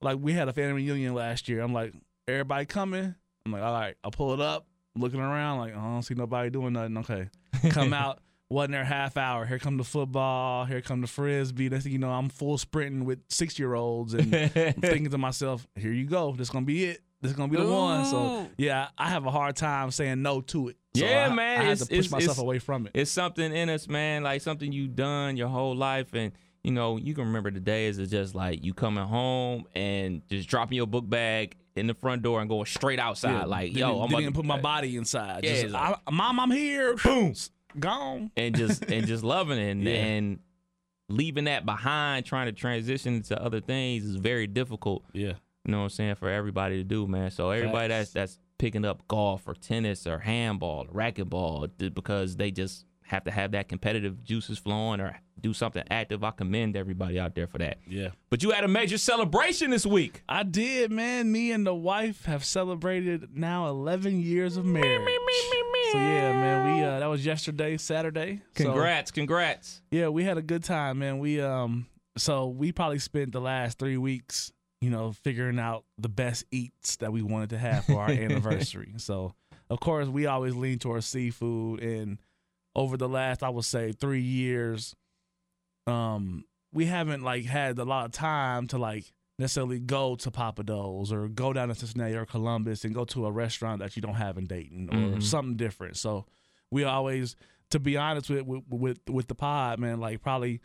[0.00, 1.60] like we had a family reunion last year.
[1.60, 1.92] I'm like,
[2.26, 3.14] everybody coming.
[3.44, 6.50] I'm like, all right, I pull it up, looking around, like I don't see nobody
[6.50, 6.96] doing nothing.
[6.98, 7.28] Okay,
[7.70, 8.18] come out.
[8.48, 9.44] Wasn't there half hour?
[9.44, 10.64] Here come the football.
[10.66, 11.68] Here come the frisbee.
[11.68, 15.92] Thing you know, I'm full sprinting with six year olds and thinking to myself, here
[15.92, 16.30] you go.
[16.32, 17.00] This is gonna be it.
[17.20, 18.04] This is gonna be the one.
[18.04, 20.76] So yeah, I have a hard time saying no to it.
[20.96, 22.92] So Yeah, I- man, I had it's- to push it's- myself it's- away from it.
[22.94, 24.22] It's something in us, man.
[24.22, 26.30] Like something you done your whole life, and
[26.62, 30.48] you know you can remember the days of just like you coming home and just
[30.48, 33.32] dropping your book bag in the front door and going straight outside.
[33.32, 35.42] Yeah, like, yo, I'm didn't about even to- put my body inside.
[35.44, 36.94] Yeah, Just, like- I, Mom, I'm here.
[36.96, 37.34] Boom,
[37.80, 38.30] gone.
[38.36, 39.70] and just and just loving it.
[39.70, 39.92] And, Yeah.
[39.94, 40.38] and
[41.08, 45.04] leaving that behind trying to transition to other things is very difficult.
[45.12, 45.34] Yeah,
[45.64, 46.14] you know what i'm saying?
[46.16, 47.30] For everybody to do man.
[47.30, 52.50] So everybody that's that's picking up golf or tennis or handball or racquetball because they
[52.50, 57.18] just have to have that competitive juices flowing or do something active i commend everybody
[57.18, 58.08] out there for that yeah.
[58.30, 61.30] but you had a major celebration this week I did, man.
[61.30, 65.08] Me and the wife have celebrated now 11 years of marriage.
[65.92, 68.42] So yeah, man, we uh, that was yesterday, Saturday.
[68.56, 71.18] So, congrats congrats yeah, we had a good time, man.
[71.18, 71.86] We um,
[72.18, 76.96] so we probably spent the last three weeks, you know, figuring out the best eats
[76.96, 78.94] that we wanted to have for our anniversary.
[78.96, 79.32] So
[79.70, 82.18] of course, we always lean towards seafood, and
[82.76, 84.94] over the last, I would say, three years,
[85.86, 91.12] um, we haven't like had a lot of time to like necessarily go to Pappadeaux's
[91.12, 94.14] or go down to Cincinnati or Columbus and go to a restaurant that you don't
[94.14, 95.22] have in Dayton or Mhm.
[95.22, 95.96] something different.
[95.96, 96.26] So
[96.70, 97.34] we always,
[97.70, 100.60] to be honest with with with, with the pod, man, like probably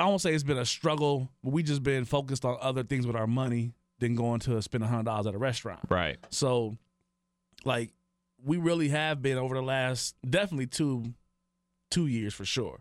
[0.00, 3.06] I won't say it's been a struggle, but we just been focused on other things
[3.06, 5.80] with our money than going to spend a hundred dollars at a restaurant.
[5.88, 6.78] right So,
[7.64, 7.90] like,
[8.44, 11.14] we really have been over the last definitely two
[11.90, 12.80] two years for sure,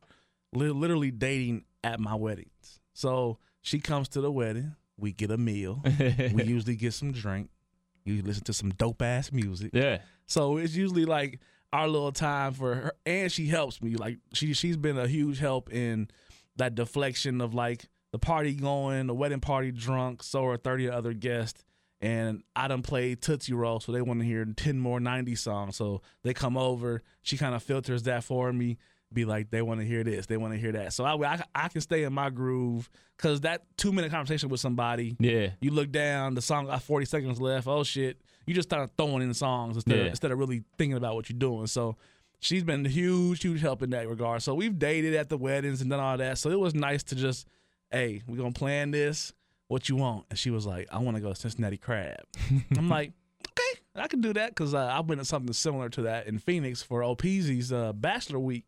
[0.53, 2.79] li- literally dating at my weddings.
[2.93, 5.81] So she comes to the wedding, we get a meal,
[6.33, 7.49] we usually get some drink,
[8.05, 9.71] you listen to some dope ass music.
[9.73, 11.39] yeah So it's usually like
[11.73, 13.95] our little time for her, and she helps me.
[13.95, 16.09] Like she she's been a huge help in
[16.55, 21.13] that deflection of like the party going, the wedding party drunk, so are thirty other
[21.13, 21.63] guests,
[22.01, 25.75] and I done played Tootsie Roll, so they want to hear 10 more 90s songs.
[25.75, 28.77] So they come over, she kind of filters that for me,
[29.13, 30.91] be like, they want to hear this, they want to hear that.
[30.93, 34.59] So I, I, I can stay in my groove because that two minute conversation with
[34.59, 35.51] somebody, Yeah.
[35.61, 37.67] you look down, the song got 40 seconds left.
[37.67, 38.19] Oh shit.
[38.45, 41.39] You just start throwing in songs instead, of, instead of really thinking about what you're
[41.39, 41.67] doing.
[41.67, 41.95] So
[42.39, 44.41] she's been a huge, huge help in that regard.
[44.43, 46.37] So we've dated at the weddings and done all that.
[46.37, 47.47] So it was nice to just,
[47.91, 49.33] hey, we're going to plan this.
[49.67, 50.25] What you want?
[50.29, 52.21] And she was like, I want to go to Cincinnati Crab.
[52.77, 53.11] I'm like,
[53.49, 56.39] okay, I can do that because uh, I went to something similar to that in
[56.39, 58.65] Phoenix for OPZ's uh, Bachelor Week.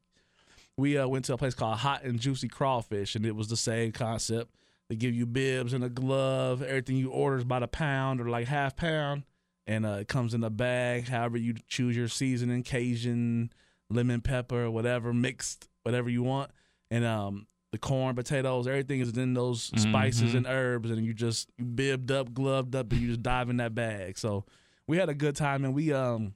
[0.77, 3.57] We uh, went to a place called Hot and Juicy Crawfish, and it was the
[3.57, 4.55] same concept.
[4.89, 6.61] They give you bibs and a glove.
[6.61, 9.23] Everything you order is about a pound or like half pound,
[9.67, 11.07] and uh, it comes in a bag.
[11.07, 13.51] However you choose your seasoning, Cajun,
[13.89, 16.51] lemon pepper, whatever mixed, whatever you want,
[16.89, 21.49] and um, the corn, potatoes, everything is in those spices and herbs, and you just
[21.75, 24.17] bibbed up, gloved up, and you just dive in that bag.
[24.17, 24.45] So
[24.87, 26.33] we had a good time, and we um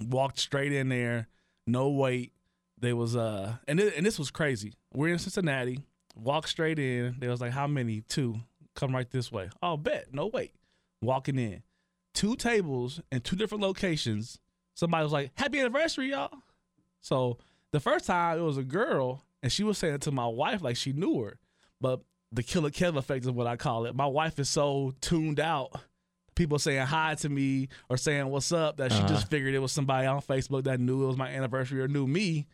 [0.00, 1.28] walked straight in there,
[1.66, 2.32] no wait.
[2.78, 4.72] There was uh, and it, and this was crazy.
[4.92, 5.80] We're in Cincinnati.
[6.14, 7.16] Walk straight in.
[7.20, 8.00] There was like how many?
[8.02, 8.36] Two.
[8.74, 9.50] Come right this way.
[9.62, 10.06] Oh, bet.
[10.12, 10.52] No wait.
[11.02, 11.62] Walking in,
[12.14, 14.38] two tables in two different locations.
[14.74, 16.30] Somebody was like, "Happy anniversary, y'all."
[17.02, 17.38] So
[17.72, 20.62] the first time it was a girl, and she was saying it to my wife
[20.62, 21.38] like she knew her.
[21.80, 22.00] But
[22.30, 23.94] the killer Kev effect is what I call it.
[23.94, 25.72] My wife is so tuned out.
[26.34, 29.72] People saying hi to me or saying what's up that she just figured it was
[29.72, 32.46] somebody on Facebook that knew it was my anniversary or knew me.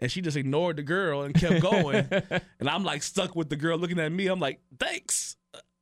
[0.00, 2.08] And she just ignored the girl and kept going.
[2.60, 4.28] and I'm like stuck with the girl looking at me.
[4.28, 5.36] I'm like, thanks.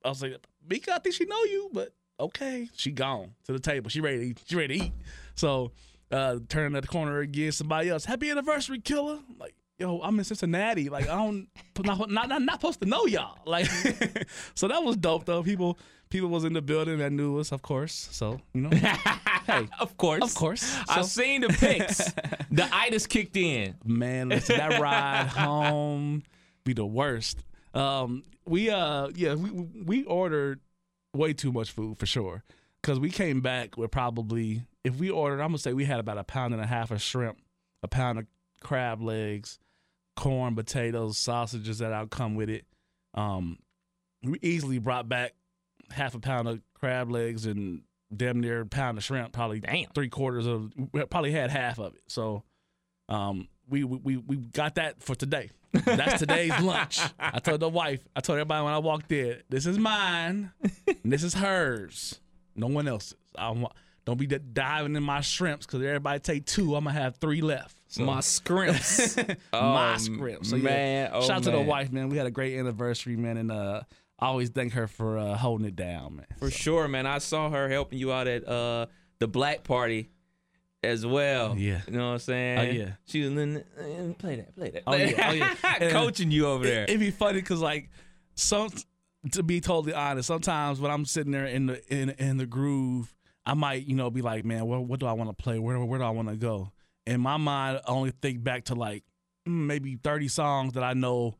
[0.04, 2.68] I was like, Mika, I think she know you, but okay.
[2.74, 3.90] She gone to the table.
[3.90, 4.42] She ready to eat.
[4.46, 4.92] She ready to eat.
[5.34, 5.70] So
[6.10, 9.20] uh turning at the corner again, somebody else, happy anniversary, killer.
[9.28, 10.88] I'm like, yo, I'm in Cincinnati.
[10.88, 11.48] Like, I don't
[11.84, 13.38] not not, not, not supposed to know y'all.
[13.46, 13.66] Like
[14.54, 15.42] so that was dope though.
[15.42, 15.78] People
[16.10, 18.08] people was in the building that knew us, of course.
[18.12, 18.70] So, you know.
[18.70, 20.22] hey, Of course.
[20.22, 20.76] Of course.
[20.88, 22.12] I've So- seen the pics.
[22.50, 23.74] the itis kicked in.
[23.84, 26.22] man, listen, that ride home
[26.64, 27.44] be the worst.
[27.74, 30.60] Um, we uh, yeah, we we ordered
[31.14, 32.44] way too much food for sure
[32.82, 36.16] because we came back with probably if we ordered, I'm gonna say we had about
[36.18, 37.38] a pound and a half of shrimp,
[37.82, 38.26] a pound of
[38.62, 39.58] crab legs,
[40.16, 42.64] corn, potatoes, sausages that I'll come with it.
[43.14, 43.58] Um,
[44.22, 45.34] we easily brought back
[45.90, 47.82] half a pound of crab legs and
[48.14, 49.32] damn near a pound of shrimp.
[49.32, 49.90] Probably Damn.
[49.94, 50.72] three quarters of
[51.10, 52.02] probably had half of it.
[52.08, 52.42] So
[53.08, 55.50] um, we, we we got that for today.
[55.72, 57.00] That's today's lunch.
[57.18, 60.52] I told the wife, I told everybody when I walked in, this is mine,
[60.86, 62.20] and this is hers.
[62.54, 63.14] No one else's.
[63.36, 63.74] I want,
[64.06, 66.74] don't be d- diving in my shrimps because everybody take two.
[66.76, 67.76] I'm gonna have three left.
[67.88, 69.16] So My scrimps.
[69.52, 70.46] my Oh, script.
[70.46, 72.08] So man, yeah, oh, shout out to the wife, man.
[72.08, 73.82] We had a great anniversary, man, and uh,
[74.18, 76.26] I always thank her for uh, holding it down, man.
[76.38, 77.06] For sure, man.
[77.06, 78.86] I saw her helping you out at uh,
[79.18, 80.10] the black party
[80.82, 81.56] as well.
[81.56, 81.80] Yeah.
[81.86, 82.58] You know what I'm saying?
[82.58, 82.90] Oh, yeah.
[83.06, 84.82] She was in, uh, play that, play that.
[84.86, 85.90] Oh, yeah, oh, yeah.
[85.90, 86.84] Coaching you over there.
[86.84, 87.90] It, would be funny because like
[88.34, 88.70] some
[89.32, 93.12] to be totally honest, sometimes when I'm sitting there in the in in the groove,
[93.46, 95.58] I might you know be like, man, what what do I want to play?
[95.58, 96.72] Where where do I want to go?
[97.06, 99.04] In my mind, I only think back to like
[99.48, 101.36] mm, maybe 30 songs that I know.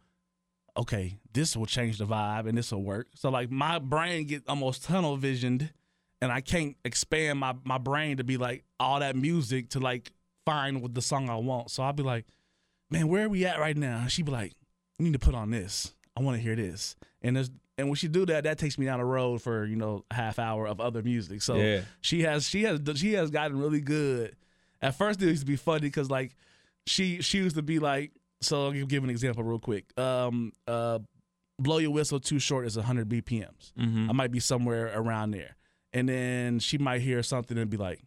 [0.78, 3.08] Okay, this will change the vibe and this will work.
[3.14, 5.72] So like my brain get almost tunnel visioned,
[6.20, 10.12] and I can't expand my my brain to be like all that music to like
[10.44, 11.70] find what the song I want.
[11.70, 12.26] So I'll be like,
[12.90, 14.06] man, where are we at right now?
[14.06, 14.52] She'd be like,
[14.98, 15.92] you need to put on this.
[16.16, 16.96] I want to hear this.
[17.20, 19.76] And there's and when she do that, that takes me down the road for you
[19.76, 21.42] know a half hour of other music.
[21.42, 21.80] So Yeah.
[22.00, 24.36] she has she has she has gotten really good.
[24.82, 26.36] At first, it used to be funny because like
[26.86, 28.12] she she used to be like.
[28.42, 29.98] So I'll give an example real quick.
[29.98, 30.98] Um, uh,
[31.58, 33.72] blow your whistle Too Short is 100 BPMs.
[33.78, 35.56] I might be somewhere around there,
[35.94, 38.04] and then she might hear something and be like,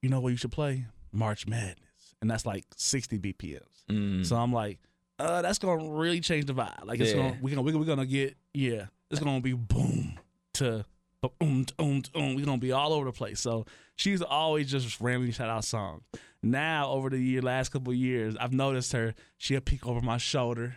[0.00, 4.24] you know what you should play March Madness, and that's like 60 BPMs.
[4.24, 4.78] So I'm like,
[5.18, 6.84] uh, that's gonna really change the vibe.
[6.84, 7.16] Like it's Yeah.
[7.16, 10.18] gonna we're gonna we're gonna get yeah, it's gonna be boom
[10.54, 10.84] to
[11.22, 12.22] boom um, boom um, boom.
[12.22, 13.40] Um, We're gonna be all over the place.
[13.40, 16.02] So she's always just randomly shout out songs.
[16.42, 19.14] Now over the year, last couple of years, I've noticed her.
[19.38, 20.76] She'll peek over my shoulder,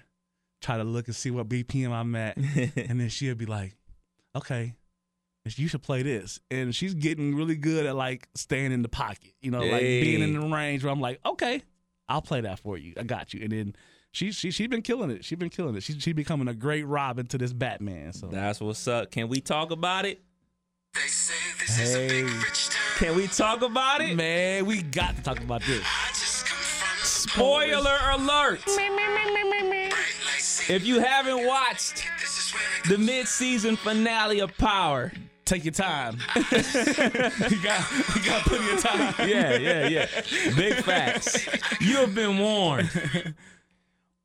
[0.62, 2.38] try to look and see what BPM I'm at,
[2.76, 3.76] and then she'll be like,
[4.36, 4.76] okay.
[5.48, 9.36] You should play this, and she's getting really good at like staying in the pocket,
[9.42, 11.62] you know, like being in the range where I'm like, okay,
[12.10, 12.96] I'll play that for you.
[12.98, 13.44] I got you.
[13.44, 13.76] And then
[14.16, 15.26] she she she been killing it.
[15.26, 15.84] She been killing it.
[15.84, 18.14] She she becoming a great Robin to this Batman.
[18.14, 19.12] So That's what's up.
[19.12, 20.22] Can we talk about it?
[20.94, 22.34] They say this is a big Hey.
[22.38, 22.82] rich town.
[22.98, 24.16] Can we talk about it?
[24.16, 25.84] man, we got to talk about this.
[25.86, 28.62] I just come from the Spoiler alert.
[28.66, 29.92] bright
[30.26, 30.74] light city.
[30.74, 35.12] If you haven't watched This is where it the mid-season finale of Power,
[35.44, 36.18] Take your time.
[36.36, 36.42] you
[37.62, 37.82] got
[38.16, 39.14] you got plenty of time.
[39.30, 40.08] yeah, yeah, yeah.
[40.56, 41.46] Big facts.
[41.82, 42.90] You have been warned.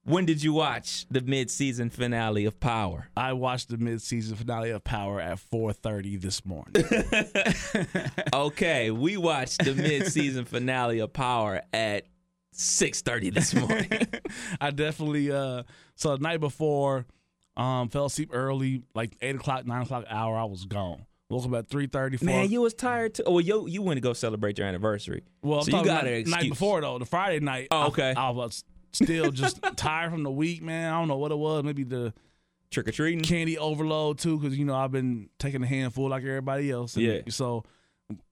[0.05, 3.09] When did you watch the mid-season finale of Power?
[3.17, 6.73] I watched the mid-season finale of Power at 4:30 this morning.
[8.33, 12.07] Okay, we watched the mid-season finale of Power at
[12.55, 13.91] 6:30 this morning.
[14.61, 15.65] I definitely uh
[15.97, 17.05] so the night before,
[17.57, 20.37] um, fell asleep early, like eight o'clock, nine o'clock hour.
[20.39, 21.05] I was gone.
[21.29, 22.19] Woke up at three thirty.
[22.25, 23.23] Man, you was tired too.
[23.27, 25.23] Oh, well, you you went to go celebrate your anniversary.
[25.43, 26.49] well, I'm so you got an the night excuse.
[26.51, 27.69] before though, the Friday night.
[27.71, 28.15] Oh, I- okay.
[28.17, 30.93] I, was still just tired from the week, man.
[30.93, 31.65] I don't know what it was.
[31.65, 32.13] Maybe the
[32.71, 33.23] trick or treating.
[33.23, 36.97] candy overload too, because you know I've been taking a handful like everybody else.
[36.97, 37.21] And Yeah.
[37.29, 37.65] So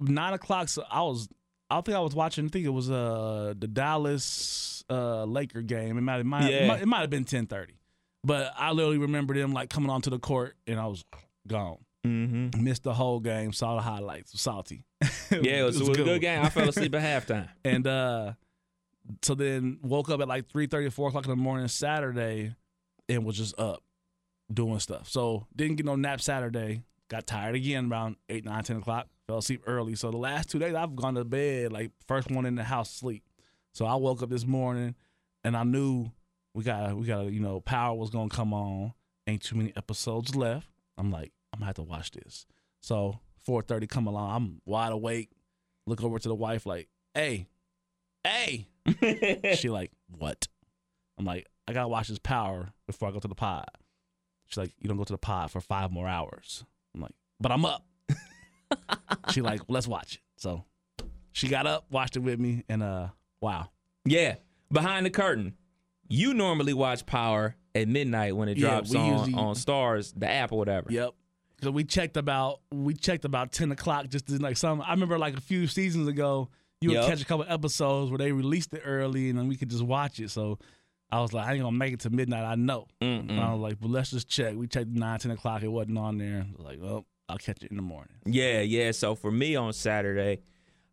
[0.01, 0.69] nine o'clock.
[0.69, 1.29] So I was.
[1.71, 2.47] I think I was watching.
[2.47, 5.99] I think it was uh the Dallas uh Laker game.
[5.99, 6.21] It might.
[6.21, 6.51] It might.
[6.51, 6.65] Yeah.
[6.65, 7.75] It might, it have been ten thirty.
[8.25, 11.05] But I literally remember them like coming onto the court, and I was
[11.47, 11.79] gone.
[12.07, 12.63] Mm-hmm.
[12.65, 13.53] Missed the whole game.
[13.53, 14.41] Saw the highlights.
[14.41, 14.85] Salty.
[15.31, 16.21] Yeah, it was, it was a good one.
[16.21, 16.43] game.
[16.43, 17.49] I fell asleep at halftime.
[17.65, 18.33] And uh
[19.23, 22.55] so then woke up at like 3 4 o'clock in the morning Saturday
[23.09, 23.83] and was just up
[24.53, 25.09] doing stuff.
[25.09, 26.83] So didn't get no nap Saturday.
[27.09, 29.07] Got tired again around 8, 9, 10 o'clock.
[29.27, 29.95] Fell asleep early.
[29.95, 32.91] So the last two days I've gone to bed like first one in the house
[32.91, 33.25] sleep.
[33.73, 34.95] So I woke up this morning
[35.45, 36.11] and I knew
[36.55, 38.93] we got we got you know power was gonna come on.
[39.27, 40.69] Ain't too many episodes left.
[40.97, 42.47] I'm like I'm gonna have to watch this.
[42.81, 44.35] So 4:30 come along.
[44.35, 45.31] I'm wide awake.
[45.87, 47.47] Look over to the wife like, hey,
[48.25, 48.69] hey.
[49.57, 50.47] she like, what?
[51.19, 53.67] I'm like, I gotta watch this power before I go to the pod.
[54.47, 56.65] She's like, you don't go to the pod for five more hours.
[56.95, 57.85] I'm like, but I'm up.
[59.31, 60.21] she like, let's watch it.
[60.37, 60.65] So
[61.33, 63.09] she got up, watched it with me, and uh,
[63.41, 63.69] wow.
[64.05, 64.37] Yeah,
[64.73, 65.55] behind the curtain.
[66.09, 70.29] You normally watch Power at midnight when it Yeah, drops on, usually- on Starz, the
[70.29, 70.91] app or whatever.
[70.91, 71.13] Yep.
[71.63, 74.81] So we checked about we checked about ten o'clock just to like some.
[74.81, 76.49] I remember like a few seasons ago,
[76.81, 77.07] you would Yep.
[77.09, 80.21] catch a couple episodes where they released it early and then we could just watch
[80.21, 80.31] it.
[80.31, 80.59] So
[81.11, 82.45] I was like, I ain't gonna make it to midnight.
[82.45, 82.87] I know.
[83.01, 83.31] Mm-mm.
[83.31, 84.55] And I was like, but let's just check.
[84.57, 85.63] We checked nine, ten o'clock.
[85.63, 86.47] It wasn't on there.
[86.49, 88.13] I was like, well, I'll catch it in the morning.
[88.27, 88.91] Yeah, yeah.
[88.93, 90.41] So for me on Saturday,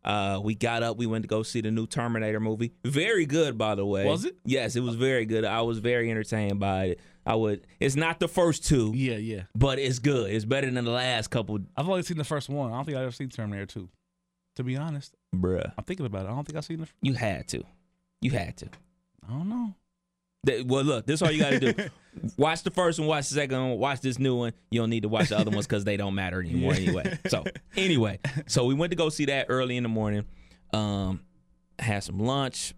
[0.04, 0.96] uh, we got up.
[0.96, 2.72] We went to go see the new Terminator movie.
[2.84, 4.04] Very good, by the way.
[4.06, 4.36] Was it?
[4.44, 5.44] Yes, it was very good.
[5.44, 7.00] I was very entertained by it.
[7.24, 7.66] I would.
[7.80, 9.42] It's not the first two, Yeah, yeah.
[9.56, 10.30] but it's good.
[10.30, 11.58] It's better than the last couple.
[11.76, 12.72] I've only seen the first one.
[12.72, 13.88] I don't think I've ever seen Terminator 2.
[14.56, 16.28] To be honest, Bruh, I'm thinking about it.
[16.30, 16.88] I don't think I've seen the.
[17.02, 17.62] you had to.
[18.20, 18.68] You had to.
[19.28, 19.74] I don't know.
[20.46, 21.88] Th- Well, look, this is all you got to do.
[22.38, 24.52] watch the first one, watch the second one, watch this new one.
[24.70, 27.18] You don't need to watch the other ones because they don't matter anymore anyway.
[27.28, 27.44] So,
[27.76, 30.24] anyway, so we went to go see that early in the morning.
[30.72, 31.20] Um,
[31.78, 32.72] had some lunch,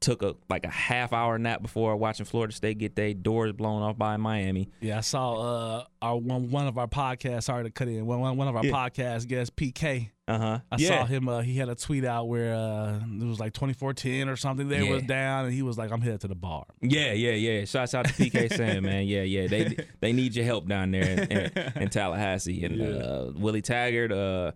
[0.00, 3.82] took a like a half hour nap before watching Florida State get their doors blown
[3.82, 4.68] off by Miami.
[4.80, 5.34] Yeah, I saw
[5.80, 7.44] uh our one one of our podcasts.
[7.44, 8.06] Sorry to cut in.
[8.06, 8.72] One one, one of our Yeah.
[8.72, 10.10] podcast guests, PK.
[10.28, 10.58] Uh huh.
[10.70, 11.26] I saw him.
[11.26, 14.68] Uh, he had a tweet out where uh, it was like 2410 or something.
[14.68, 14.92] They Yeah.
[14.92, 17.64] was down, and he was like, "I'm headed to the bar." Yeah, yeah, yeah.
[17.64, 19.06] Shouts out to PK Sam, man.
[19.06, 19.46] Yeah, yeah.
[19.46, 22.62] They they need your help down there in, in, in Tallahassee.
[22.62, 24.52] And uh, Willie Taggart, uh,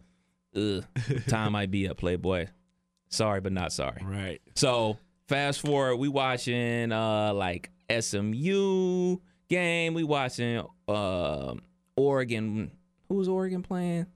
[0.55, 0.85] ugh,
[1.27, 2.49] time might be up, Playboy.
[3.09, 4.03] Sorry, but not sorry.
[4.05, 4.41] Right.
[4.55, 4.99] So
[5.33, 9.16] fast forward, we watching uh like SMU
[9.49, 9.95] game.
[9.95, 11.55] We watching uh,
[11.97, 12.71] Oregon.
[13.09, 14.07] Who was Oregon playing?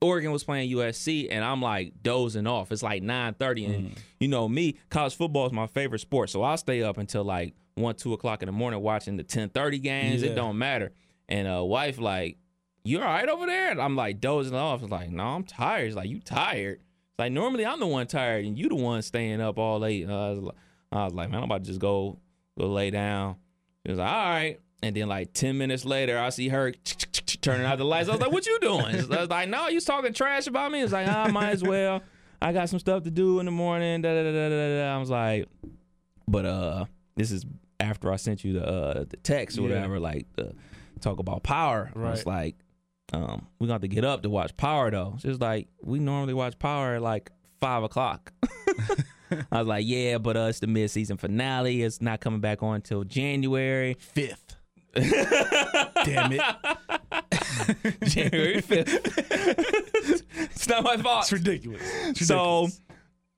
[0.00, 2.72] Oregon was playing USC, and I'm like dozing off.
[2.72, 6.56] It's like 9:30, and you know me, college football is my favorite sport, so I'll
[6.56, 10.22] stay up until like one, two o'clock in the morning watching the 10:30 games.
[10.22, 10.30] Yeah.
[10.30, 10.92] It don't matter.
[11.28, 12.38] And uh, wife like,
[12.84, 13.72] you all right over there?
[13.72, 14.82] And I'm like dozing off.
[14.82, 15.88] It's like, no, I'm tired.
[15.88, 16.80] It's like you tired.
[17.16, 20.06] It's like normally I'm the one tired, and you the one staying up all late.
[20.06, 20.54] Uh, I, was like,
[20.92, 22.18] I was like, man, I'm about to just go
[22.58, 23.36] go lay down.
[23.86, 24.60] She was like, all right.
[24.82, 26.72] And then like 10 minutes later, I see her
[27.40, 28.10] turning out the lights.
[28.10, 28.84] I was like, what you doing?
[28.84, 30.82] I was like, no, you talking trash about me.
[30.82, 32.02] It's like, I might as well.
[32.42, 34.02] I got some stuff to do in the morning.
[34.02, 34.94] Da, da, da, da, da.
[34.94, 35.48] I was like,
[36.28, 36.84] but uh,
[37.16, 37.46] this is
[37.80, 39.68] after I sent you the uh, the text or Yeah.
[39.68, 40.54] whatever, like the
[41.00, 41.90] talk about power.
[41.94, 42.26] I was Right.
[42.26, 42.56] like,
[43.12, 45.12] um, we got to get up to watch Power though.
[45.14, 48.32] It's just like, we normally watch Power at like five o'clock.
[49.50, 51.82] I was like, yeah, but uh, it's the mid season finale.
[51.82, 53.94] It's not coming back on until January.
[53.98, 54.56] Fifth.
[54.94, 56.40] Damn it.
[58.08, 60.22] January 5th.
[60.52, 61.24] it's not my fault.
[61.24, 61.82] It's ridiculous.
[62.06, 62.80] It's So ridiculous.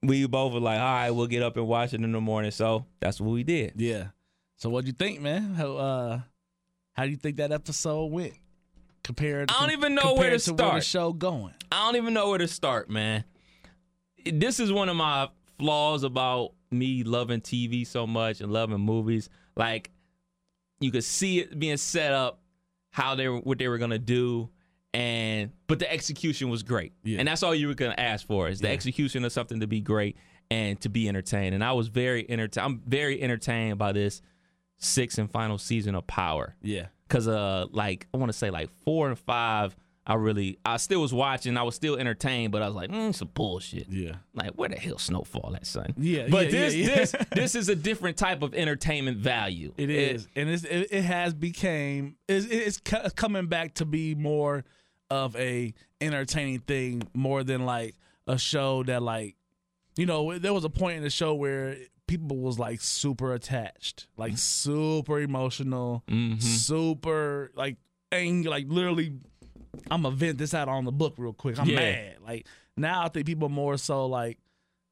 [0.02, 2.50] we both were like, all right, we'll get up and watch it in the morning.
[2.50, 3.74] So that's what we did.
[3.76, 4.08] yeah.
[4.56, 5.54] So what'd you think, man?
[5.54, 6.20] How uh,
[6.94, 8.34] how do you think that episode went?
[9.08, 9.50] Compared.
[9.50, 10.84] I don't even know where compared to Where the start.
[10.84, 11.54] show going?
[11.72, 13.24] I don't even know where to start, man.
[14.26, 19.30] This is one of my flaws about me loving TV so much and loving movies.
[19.56, 19.90] Like
[20.80, 22.42] you could see it being set up,
[22.90, 24.50] how they were, what they were gonna do,
[24.92, 26.92] and but the execution was great.
[27.02, 27.18] Yeah.
[27.20, 28.74] And that's all you were gonna ask for is the Yeah.
[28.74, 30.18] execution of something to be great
[30.50, 31.54] and to be entertained.
[31.54, 32.62] And I was very entertained.
[32.66, 34.20] I'm very entertained by this
[34.76, 36.56] sixth and final season of Power.
[36.60, 36.88] Yeah.
[37.08, 39.74] Cause uh like I want to say like four and five,
[40.06, 43.14] I really I still was watching, I was still entertained, but I was like, mm,
[43.14, 43.86] some bullshit.
[43.90, 44.16] Yeah.
[44.34, 45.94] Like where the hell Snowfall at, son?
[45.98, 46.94] Yeah, But yeah, this yeah, yeah.
[46.96, 49.72] this this is a different type of entertainment value.
[49.76, 52.80] It is, and it's, it, it has became it's, it's
[53.16, 54.64] coming back to be more
[55.10, 57.94] of a entertaining thing more than like
[58.26, 59.36] a show that like
[59.96, 61.76] you know there was a point in the show where
[62.08, 66.42] people was like super attached, like super emotional, Mhm.
[66.42, 67.76] super like
[68.10, 69.12] angry, like literally.
[69.90, 71.58] I'm gonna vent this out on the book real quick.
[71.58, 71.76] I'm Yeah.
[71.76, 72.16] mad.
[72.26, 74.38] Like now, I think people more so like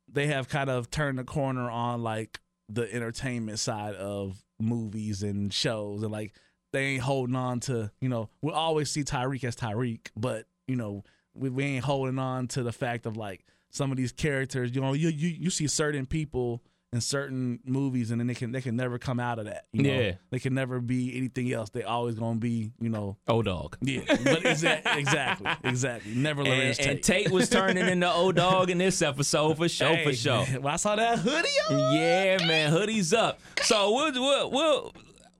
[0.08, 5.52] they have kind of turned the corner on like the entertainment side of movies and
[5.52, 6.32] shows and like
[6.72, 10.76] they ain't holding on to you know we always see Tariq as Tariq but you
[10.76, 14.74] know we, we ain't holding on to the fact of like some of these characters
[14.74, 16.62] you know you you, you see certain people
[16.96, 19.82] in certain movies and then they can they can never come out of that you
[19.82, 20.12] know Yeah.
[20.30, 23.76] they can never be anything else they always gonna be you know Oh dog.
[23.80, 27.24] yeah but exa- exactly exactly never Lorenz And, and Tate.
[27.26, 30.44] Tate was turning into old dog in this episode for sure, for sure.
[30.64, 33.38] I saw that hoodie on, Yeah, man, hoodies up.
[33.62, 34.92] So we'll we'll we'll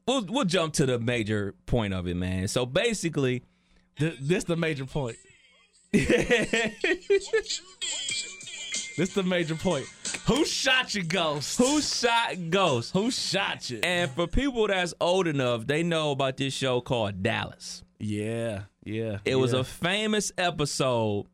[0.07, 2.49] we'll, we'll jump to the major point of it, man.
[2.49, 3.43] So basically,
[3.99, 5.17] Th- this the major point.
[8.97, 9.85] This the major point.
[10.27, 11.57] Who shot you, Ghost?
[11.57, 12.93] who shot Ghost?
[12.93, 13.79] Who shot you?
[13.83, 17.85] And for people that's old enough, they know about this show called Dallas.
[18.01, 19.19] yeah, yeah.
[19.25, 19.61] It was yeah.
[19.61, 21.27] a famous episode.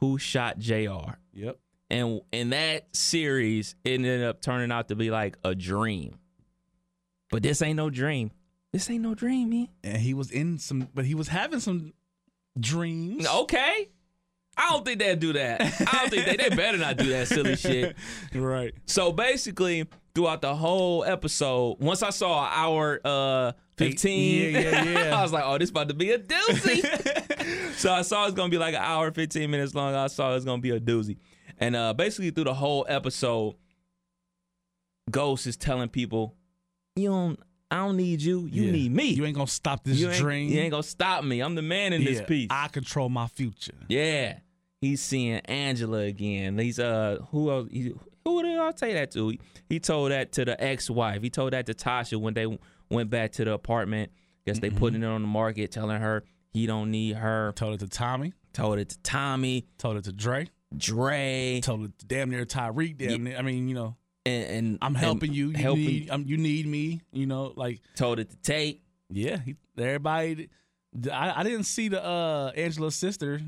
[0.00, 1.14] Who shot Jr.
[1.32, 1.58] yep.
[1.88, 6.18] And in that series, it ended up turning out to be like a dream.
[7.30, 8.30] But this ain't no dream.
[8.72, 9.68] This ain't no dream, man.
[9.82, 11.94] And he was in some, but he was having some
[12.60, 13.26] dreams.
[13.26, 13.88] Okay.
[14.56, 15.60] I don't think they'd do that.
[15.60, 17.94] I don't think they they better not do that silly shit.
[18.34, 18.72] right.
[18.86, 24.84] So basically, throughout the whole episode, once I saw an hour uh 15, Yeah, yeah,
[24.84, 25.18] yeah.
[25.18, 27.74] I was like, oh, this about to be a doozy.
[27.76, 29.94] so I saw it's gonna be like an hour, 15 minutes long.
[29.94, 31.18] I saw it's gonna be a doozy.
[31.58, 33.56] And uh basically through the whole episode,
[35.10, 36.34] Ghost is telling people,
[36.96, 37.40] You don't
[37.70, 38.72] I don't need you, you Yeah.
[38.72, 39.08] need me.
[39.10, 40.48] You ain't gonna stop this You dream.
[40.50, 41.40] you ain't gonna stop me.
[41.40, 42.48] I'm the man in this piece.
[42.50, 43.74] I control my future.
[43.88, 44.38] Yeah.
[44.80, 46.58] He's seeing Angela again.
[46.58, 49.28] He's uh who else he, who did I say that to?
[49.28, 51.22] He, he told that to the ex-wife.
[51.22, 52.58] He told that to Tasha when they
[52.90, 54.12] went back to the apartment.
[54.46, 57.52] Guess they putting it on the market, telling her he don't need her.
[57.56, 58.32] Told it to Tommy.
[58.52, 60.48] Told it to Tommy, Told it to Dre.
[60.76, 62.96] Dre, Told it to damn near Tariq.
[62.96, 63.36] Damn near.
[63.36, 65.48] I mean, you know, and, and I'm helping and you.
[65.50, 65.84] You helping.
[65.84, 66.10] need.
[66.10, 67.00] Um, you need me.
[67.12, 68.82] You know, like Told it to Tate.
[69.10, 70.48] Yeah, he, everybody.
[71.12, 73.40] I, I didn't see the uh Angela's sister,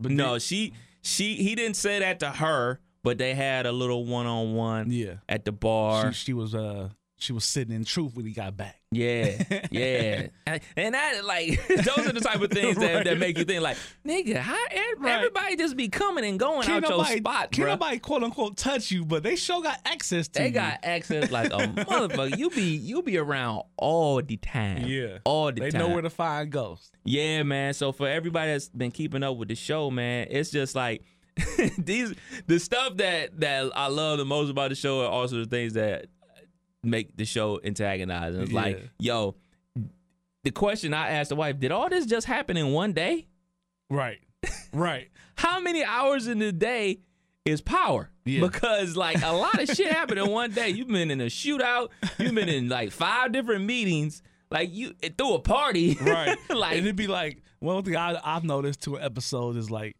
[0.00, 3.72] but No, they- she she he didn't say that to her, but they had a
[3.72, 6.12] little one-on-one yeah, at the bar.
[6.12, 6.88] she, she was uh
[7.20, 8.76] she was sitting in truth when he got back.
[8.90, 13.38] Yeah, yeah, and, and that like those are the type of things that, that make
[13.38, 15.12] you think like, nigga, how e- Right.
[15.18, 19.04] everybody just be coming and going out your spot, can't nobody quote unquote touch you,
[19.04, 20.52] but they sure got access to They you.
[20.52, 22.36] got access like a motherfucker.
[22.36, 24.84] You be you be around all the time.
[24.86, 25.78] yeah, all the they time.
[25.82, 26.90] know where to find ghosts.
[27.04, 27.74] Yeah, man.
[27.74, 31.04] So for everybody that's been keeping up with the show, man, it's just like
[31.78, 32.12] these
[32.46, 35.74] the stuff that that I love the most about the show are also the things
[35.74, 36.06] that
[36.82, 38.42] make the show antagonizing.
[38.42, 39.36] It's like, yo,
[40.44, 43.26] the question I asked the wife, did all this just happen in one day?
[43.88, 44.18] Right,
[44.72, 45.08] right.
[45.36, 47.00] How many hours in the day
[47.44, 48.10] is power?
[48.24, 48.40] Yeah.
[48.40, 50.68] Because like a lot of shit happened in one day.
[50.68, 51.88] You've been in a shootout,
[52.18, 55.96] you've been in like five different meetings, like you threw a party.
[56.00, 56.36] Right.
[56.50, 59.96] like and it'd be like one thing I, I've noticed to an episode is like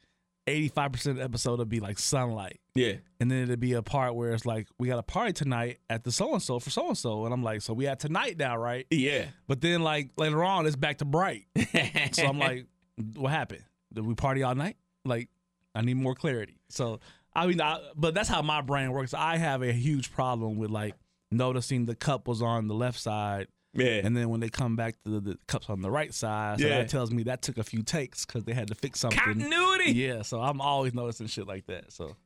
[0.51, 2.61] eighty five percent of the episode would be like sunlight.
[2.75, 2.95] Yeah.
[3.19, 6.05] And then it'd be a part where it's like, we got a party tonight at
[6.05, 7.25] the so and so for so and so.
[7.25, 8.87] And I'm like, so we at tonight now, right?
[8.91, 9.27] Yeah.
[9.49, 11.47] But then like later on, it's back to bright.
[12.13, 12.67] So I'm like,
[13.15, 13.65] what happened?
[13.93, 14.77] Did we party all night?
[15.05, 15.29] Like,
[15.75, 16.61] I need more clarity.
[16.69, 17.01] So
[17.35, 19.15] I mean, I, but that's how my brain works.
[19.15, 20.95] I have a huge problem with like
[21.31, 24.01] noticing the cup was on the left side, Yeah.
[24.05, 26.67] and then when they come back to the, the cups on the right side, so
[26.67, 26.79] Yeah.
[26.79, 29.19] that tells me that took a few takes because they had to fix something.
[29.19, 29.93] Continuity.
[29.93, 31.93] Yeah, so I'm always noticing shit like that.
[31.93, 32.17] So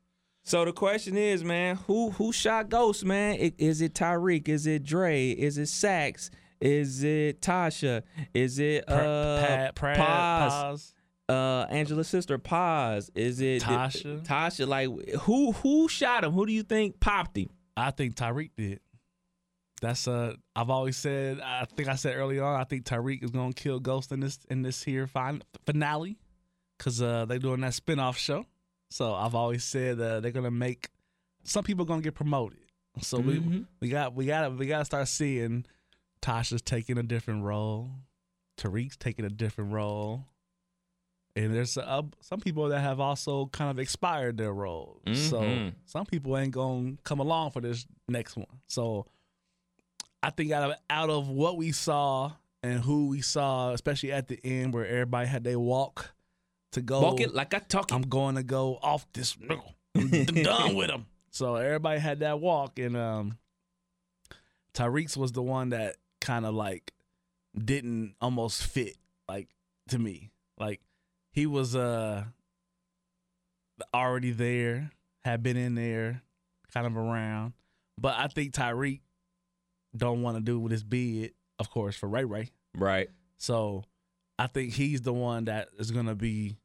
[0.42, 3.36] So the question is, man, who who shot Ghost, man?
[3.58, 4.48] Is it Tariq?
[4.48, 5.30] Is it Dre?
[5.30, 6.30] Is it Saxe?
[6.60, 8.02] Is it Tasha?
[8.32, 9.96] Is it uh, Pat, Paz?
[9.98, 10.94] Paz.
[11.28, 13.10] Uh, Angela's sister Paz?
[13.14, 14.22] Is it Tasha.
[14.24, 14.88] Tasha, like
[15.20, 16.32] who who shot him?
[16.32, 17.48] Who do you think popped him?
[17.76, 18.80] I think Tariq did.
[19.84, 23.30] That's uh I've always said I think I said early on I think Tariq is
[23.30, 26.18] gonna kill Ghost in this in this here fin- finale
[26.78, 28.46] because uh they're doing that spinoff show.
[28.90, 30.88] So I've always said uh, they're gonna make
[31.42, 32.58] some people gonna get promoted.
[33.00, 33.40] So we
[33.80, 35.66] we got we got to we got to start seeing
[36.22, 37.90] Tasha's taking a different role,
[38.56, 40.24] Tariq's taking a different role,
[41.36, 45.00] and there's uh, some people that have also kind of expired their roles.
[45.28, 45.74] So Mhm.
[45.86, 48.60] some people ain't gonna come along for this next one.
[48.68, 49.06] So
[50.24, 54.26] I think out of out of what we saw and who we saw, especially at
[54.26, 56.14] the end where everybody had their walk
[56.72, 57.94] to go, Walk it like I talk it.
[57.94, 59.36] I'm going to go off this.
[59.94, 61.04] I'm done with him.
[61.30, 63.38] So everybody had that walk, and um,
[64.72, 66.94] Tariq's was the one that kind of like
[67.54, 68.96] didn't almost fit,
[69.28, 69.48] like
[69.88, 70.30] to me.
[70.58, 70.80] Like
[71.32, 72.24] he was uh
[73.92, 74.90] already there,
[75.22, 76.22] had been in there,
[76.72, 77.52] kind of around.
[78.00, 79.00] But I think Tariq
[79.96, 82.50] don't want to do with his bid, of course, for Ray Ray.
[82.76, 83.08] right.
[83.38, 83.84] So
[84.38, 86.56] I think he's the one that is going to be,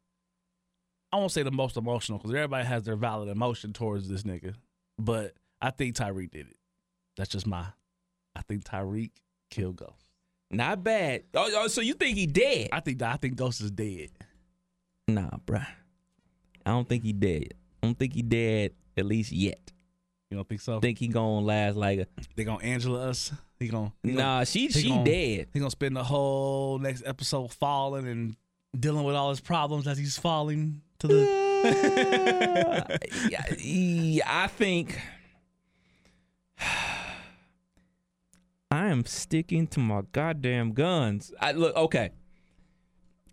[1.12, 4.54] I won't say the most emotional because everybody has their valid emotion towards this nigga.
[4.98, 6.58] But I think Tariq did it.
[7.18, 7.66] That's just my,
[8.36, 9.12] I think Tariq
[9.50, 10.06] killed Ghost.
[10.52, 11.24] Not bad.
[11.34, 12.70] Oh, oh, so you think he dead?
[12.72, 14.10] I think I think Ghost is dead.
[15.08, 15.66] Nah, bruh.
[16.66, 17.54] I don't think he dead.
[17.82, 19.72] I don't think he dead at least yet.
[20.30, 20.80] You don't think so?
[20.80, 23.32] Think he gonna last like a they gonna Angela us.
[23.60, 25.48] He gonna he gonna- Nah, she she gonna- dead.
[25.54, 28.36] He gonna spend the whole next episode falling and
[28.80, 31.40] dealing with all his problems as he's falling to the.
[33.30, 35.00] yeah, I think
[38.72, 41.34] I am sticking to my goddamn guns.
[41.40, 42.12] I look okay.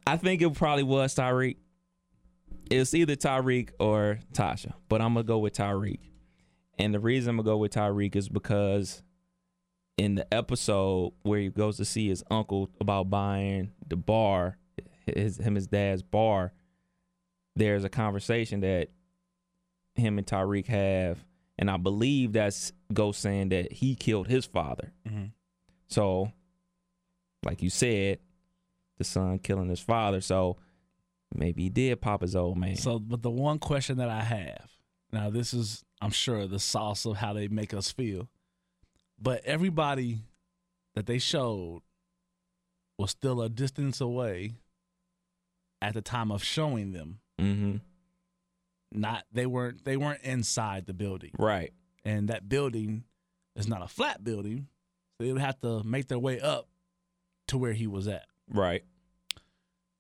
[0.07, 1.57] I think it probably was Tariq.
[2.71, 5.99] It's either Tariq or Tasha, but I'm gonna go with Tariq.
[6.79, 9.03] And the reason I'm gonna go with Tariq is because
[9.97, 14.59] in the episode where he goes to see his uncle about buying the bar,
[15.07, 16.53] his him his dad's bar,
[17.55, 18.91] there's a conversation that
[19.95, 21.25] him and Tariq have,
[21.59, 24.93] and I believe that's Ghost saying that he killed his father.
[25.09, 25.33] Mhm.
[25.89, 26.31] So,
[27.43, 28.19] like you said,
[28.99, 30.21] the son killing his father.
[30.21, 30.59] So
[31.35, 32.77] maybe he did pop his old man.
[32.77, 34.71] So, but the one question that I have
[35.13, 38.29] now, this is, I'm sure, the sauce of how they make us feel.
[39.21, 40.19] But everybody
[40.95, 41.81] that they showed
[42.99, 44.53] was still a distance away
[45.83, 47.21] at the time of showing them.
[47.41, 47.77] mm-hmm.
[48.93, 51.73] Not they weren't they weren't inside the building, Right.
[52.05, 53.05] and that building
[53.57, 54.69] is not a flat building,
[55.19, 56.69] so they would have to make their way up
[57.49, 58.27] to where he was at.
[58.49, 58.85] Right.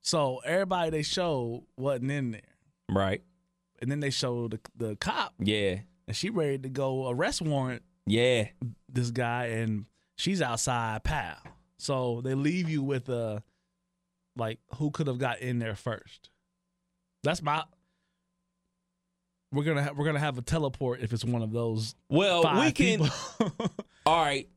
[0.02, 2.40] So everybody they showed wasn't in there,
[2.88, 3.22] Right.
[3.80, 5.80] And then they showed the, the cop Yeah.
[6.06, 8.48] and she ready to go arrest warrant Yeah.
[8.88, 11.36] this guy and she's outside pal
[11.78, 13.42] so they leave you with a
[14.36, 16.30] like who could have got in there first
[17.22, 17.62] that's my
[19.52, 22.72] we're gonna ha- we're gonna have a teleport if it's one of those Well, we
[22.72, 23.00] can.
[24.06, 24.48] All right.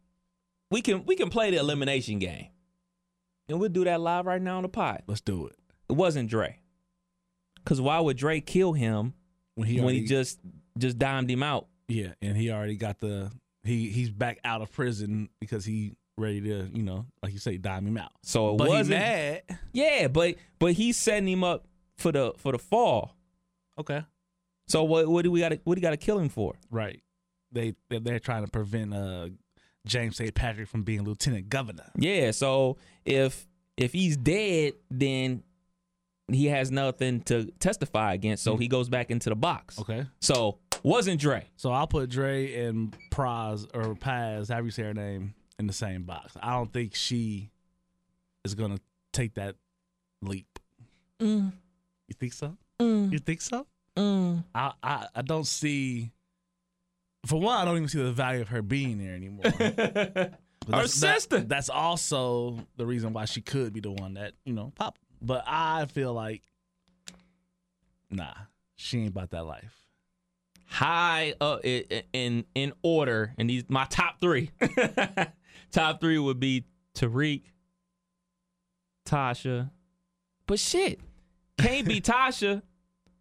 [0.71, 2.47] We can we can play the elimination game,
[3.47, 5.03] and we'll do that live right now on the pod.
[5.07, 5.55] let's do it
[5.89, 6.59] It wasn't Dre.
[7.65, 9.13] Cause why would Dre kill him
[9.55, 10.39] when he when already, he just
[10.77, 11.67] just dimed him out?
[11.87, 13.31] yeah and he already got the
[13.63, 17.57] he he's back out of prison because he ready to you know like you say
[17.57, 18.99] dime him out So it but wasn't.
[18.99, 19.41] mad
[19.73, 21.65] Yeah, but but he's setting him up
[21.97, 23.15] for the for the fall.
[23.79, 24.03] okay
[24.67, 25.53] So what what do we got?
[25.63, 26.53] What do you got to kill him for?
[26.69, 27.01] Right.
[27.51, 29.29] They they're, they're trying to prevent uh
[29.87, 30.33] James St.
[30.35, 31.89] Patrick from being lieutenant governor.
[31.97, 32.31] Yeah.
[32.31, 33.47] So if
[33.77, 35.41] if he's dead, then
[36.33, 38.43] he has nothing to testify against.
[38.43, 39.79] So he goes back into the box.
[39.79, 40.05] Okay.
[40.21, 41.45] So wasn't Dre.
[41.57, 45.73] So I'll put Dre and Praz or Paz, however you say her name, in the
[45.73, 46.35] same box.
[46.41, 47.49] I don't think she
[48.45, 48.77] is gonna
[49.13, 49.55] take that
[50.21, 50.59] leap.
[51.21, 51.51] Mm,
[52.07, 52.55] You think so?
[52.79, 53.65] mm, You think so?
[53.97, 54.43] mm.
[54.55, 56.11] I, I I don't see.
[57.25, 59.43] For one, I don't even see the value of her being there anymore.
[60.67, 61.39] Her that's- that- sister.
[61.39, 64.97] that's also the reason why she could be the one that you know pop.
[65.21, 66.41] But I feel like,
[68.09, 68.33] nah,
[68.75, 69.75] she ain't about that life.
[70.65, 74.51] High uh, i- i- in in order, and these my top three.
[75.71, 76.65] top three would be
[76.95, 77.41] Tariq,
[79.05, 79.71] Tasha,
[80.45, 80.99] but shit,
[81.57, 82.61] can't be Tasha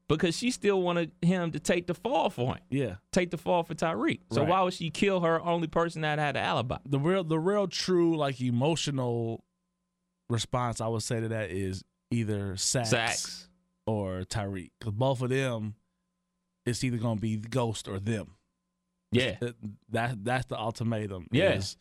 [0.08, 3.62] because she still wanted him to take the fall for him, Yeah, take the fall
[3.62, 4.20] for Tariq.
[4.32, 4.50] So Right.
[4.50, 6.78] why would she kill her only person that had an alibi?
[6.86, 9.44] the real, the real, true, like emotional
[10.28, 13.48] response I would say to that is either Saxe, Saxe.
[13.86, 15.74] or Tariq, because both of them,
[16.66, 18.34] it's either gonna be Ghost or them.
[19.10, 19.36] Yeah.
[19.40, 19.54] That,
[19.90, 21.28] that that's the ultimatum.
[21.32, 21.52] Yeah.
[21.54, 21.76] is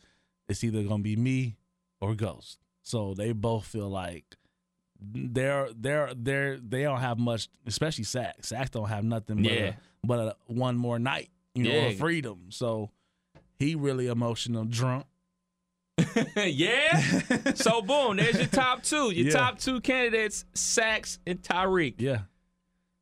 [0.48, 1.56] it's either gonna be me
[2.00, 2.58] or Ghost.
[2.82, 4.24] So they both feel like
[5.00, 8.44] they're they're they're they don't have much, especially Sack.
[8.44, 9.66] Sack don't have nothing but Yeah.
[9.68, 11.82] a, but a, one more night, you know, Yeah.
[11.88, 12.46] of freedom.
[12.48, 12.90] So
[13.58, 15.04] he really emotional, drunk.
[16.36, 17.00] yeah.
[17.54, 19.10] so boom, there's your top two.
[19.10, 19.32] Your Yeah.
[19.32, 21.94] top two candidates, Saxe and Tariq.
[21.98, 22.20] Yeah.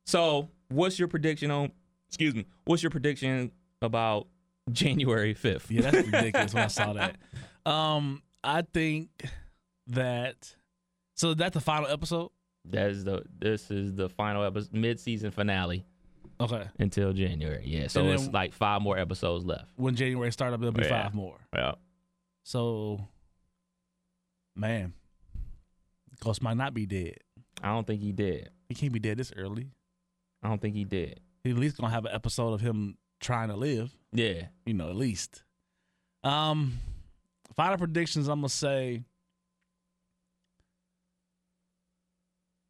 [0.05, 1.71] So what's your prediction on?
[2.09, 2.45] Excuse me.
[2.65, 4.27] What's your prediction about
[4.71, 5.69] January fifth?
[5.69, 7.17] Yeah, that's ridiculous when I saw that.
[7.65, 9.09] Um, I think
[9.87, 10.55] that
[11.15, 12.29] so that's the final episode.
[12.65, 15.85] That is the this is the final episode, mid season finale
[16.39, 16.63] Okay.
[16.79, 17.63] until January.
[17.65, 17.87] Yeah.
[17.87, 19.71] So And it's like five more episodes left.
[19.75, 21.03] When January start up, there'll be Yeah.
[21.03, 21.37] five more.
[21.55, 21.73] Yeah.
[22.47, 23.05] So,
[24.55, 24.93] man,
[26.21, 27.17] Ghost might not be dead.
[27.61, 28.51] I don't think he did.
[28.69, 29.67] He can't be dead this early.
[30.41, 31.19] I don't think he did.
[31.43, 33.93] He at least gonna have an episode of him trying to live.
[34.13, 34.43] Yeah.
[34.65, 35.43] You know, at least.
[36.23, 36.79] Um,
[37.53, 38.29] final predictions.
[38.29, 39.03] I'm gonna say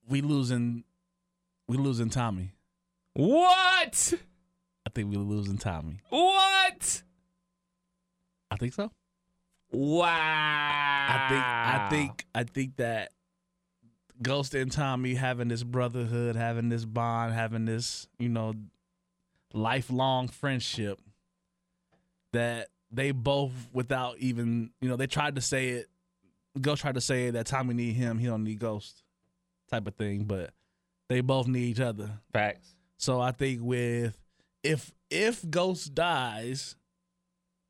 [0.09, 0.85] we losing,
[1.67, 2.49] we losing Tommy.
[3.13, 4.13] What?
[4.87, 5.99] I think we losing Tommy.
[6.09, 7.03] What?
[8.49, 8.89] I think so.
[9.71, 10.07] Wow.
[11.09, 13.11] I think I think I think that
[14.21, 18.53] Ghost and Tommy having this brotherhood, having this bond, having this, you know,
[19.53, 20.99] lifelong friendship
[22.33, 25.89] that they both without even, you know, they tried to say it
[26.61, 29.03] Ghost tried to say that Tommy need him, he don't need Ghost
[29.69, 30.51] type of thing, but
[31.09, 32.09] they both need each other.
[32.33, 32.73] facts.
[32.97, 34.17] So I think with
[34.63, 36.75] if if Ghost dies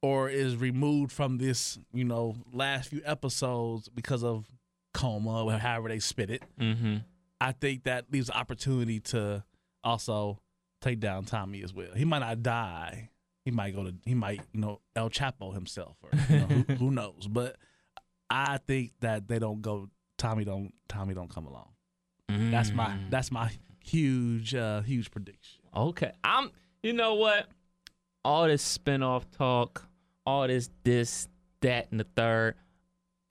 [0.01, 4.45] or is removed from this, you know, last few episodes because of
[4.93, 6.97] coma or however they spit it, Mm-hmm.
[7.39, 9.43] I think that leaves opportunity to
[9.83, 10.39] also
[10.81, 11.89] take down Tommy as well.
[11.95, 13.09] He might not die.
[13.45, 16.73] He might go to he might, you know, El Chapo himself or you know, who,
[16.75, 17.27] who knows.
[17.29, 17.55] But
[18.29, 19.87] I think that they don't go
[20.17, 21.69] Tommy don't Tommy don't come along.
[22.29, 23.09] That's my Mm.
[23.09, 23.51] that's my
[23.85, 25.61] huge uh huge prediction.
[25.75, 26.11] Okay.
[26.23, 26.51] I'm
[26.83, 27.47] you know what?
[28.25, 29.86] All this spinoff talk,
[30.27, 31.29] all this this,
[31.61, 32.55] that, and the third,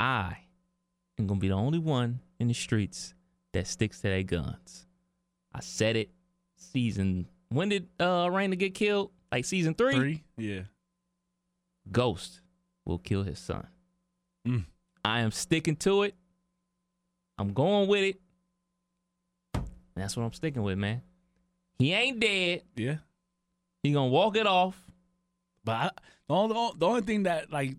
[0.01, 0.38] I
[1.18, 3.14] am gonna be the only one in the streets
[3.53, 4.86] that sticks to their guns.
[5.55, 6.11] I said it
[6.57, 9.11] season when did uh Raina get killed?
[9.30, 9.94] Like season three?
[9.94, 10.24] Three?
[10.38, 10.62] Yeah.
[11.92, 12.40] Ghost
[12.84, 13.66] will kill his son.
[14.49, 14.64] Mm.
[15.05, 16.14] I am sticking to it.
[17.38, 18.20] I'm going with it.
[19.55, 21.03] And that's what I'm sticking with, man.
[21.78, 22.62] He ain't dead.
[22.74, 22.97] Yeah.
[23.82, 24.86] He gonna walk it off.
[25.66, 25.90] But I,
[26.28, 27.76] the only the only thing that like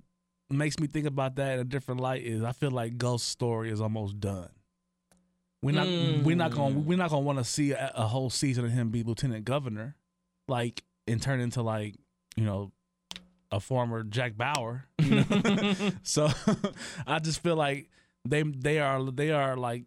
[0.49, 3.71] makes me think about that in a different light is I feel like Ghost's story
[3.71, 4.49] is almost done.
[5.63, 5.88] We're not
[6.23, 6.85] we're not going to mm.
[6.85, 9.95] we're not to want to see a, a whole season of him be lieutenant governor,
[10.47, 11.95] like and turn into like
[12.35, 12.71] you know
[13.51, 14.85] a former Jack Bauer.
[14.99, 15.73] You know?
[16.03, 16.29] so
[17.07, 17.89] I just feel like
[18.23, 19.85] they they are they are like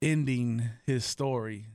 [0.00, 1.66] ending his story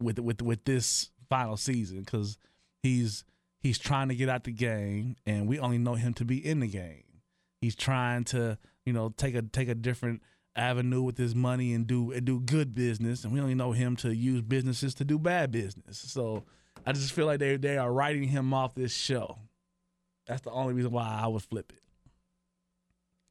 [0.00, 2.38] with with with this final season because
[2.82, 3.24] he's
[3.60, 6.60] he's trying to get out the game and we only know him to be in
[6.60, 7.04] the game
[7.60, 10.22] he's trying to you know take a take a different
[10.54, 13.94] avenue with his money and do and do good business and we only know him
[13.96, 16.44] to use businesses to do bad business so
[16.86, 19.38] i just feel like they they are writing him off this show
[20.26, 21.82] that's the only reason why i would flip it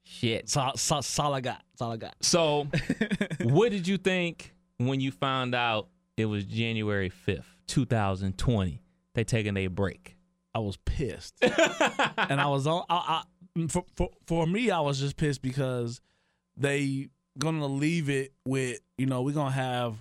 [0.08, 0.50] Shit.
[0.50, 2.68] so, so, that's all i got that's all i got So,
[3.42, 8.82] what did you think when you found out it was January 5th, 2020?
[9.16, 10.15] They taking a break.
[10.56, 12.86] I was pissed, and I was on.
[12.90, 13.24] I,
[13.58, 16.00] I, for, for for me, I was just pissed because
[16.58, 19.96] they gonna leave it with you know we're gonna have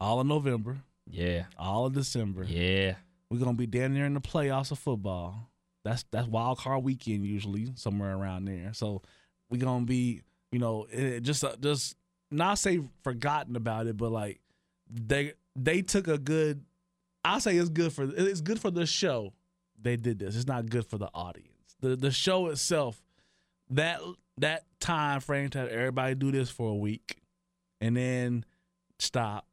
[0.00, 0.78] all of November,
[1.10, 1.46] Yeah.
[1.58, 2.44] all of December.
[2.44, 2.94] Yeah.
[3.30, 5.50] We're gonna be down there in the playoffs of football.
[5.84, 8.72] That's that's wild card weekend usually somewhere around there.
[8.74, 9.02] So
[9.50, 11.96] we're gonna be you know it, just uh, just
[12.30, 14.40] not say forgotten about it, but like
[14.88, 16.64] they they took a good.
[17.24, 19.32] I say it's good for it's good for the show.
[19.80, 20.36] They did this.
[20.36, 21.76] It's not good for the audience.
[21.80, 23.02] The the show itself
[23.70, 24.00] that
[24.38, 27.16] that time frame to have everybody do this for a week
[27.80, 28.44] and then
[28.98, 29.46] stop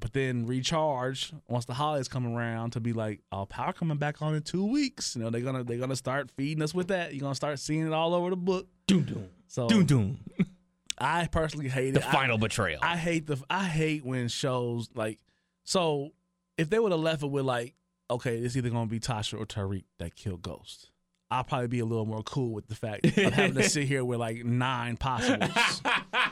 [0.00, 4.22] but then recharge once the holidays come around to be like, oh, power coming back
[4.22, 5.16] on in two weeks.
[5.16, 7.14] You know, they're gonna they're gonna start feeding us with that.
[7.14, 8.68] You're gonna start seeing it all over the book.
[8.86, 9.28] Doom doom.
[9.48, 10.18] So Doom doom.
[11.00, 12.06] I personally hate The it.
[12.06, 12.78] I- final betrayal.
[12.82, 15.18] I hate the I hate when shows like
[15.64, 16.10] so
[16.56, 17.74] if they would have left it with like,
[18.10, 20.90] okay, it's either gonna be Tasha or Tariq that killed Ghost.
[21.30, 24.04] I'll probably be a little more cool with the fact of having to sit here
[24.04, 25.82] with like nine possibles.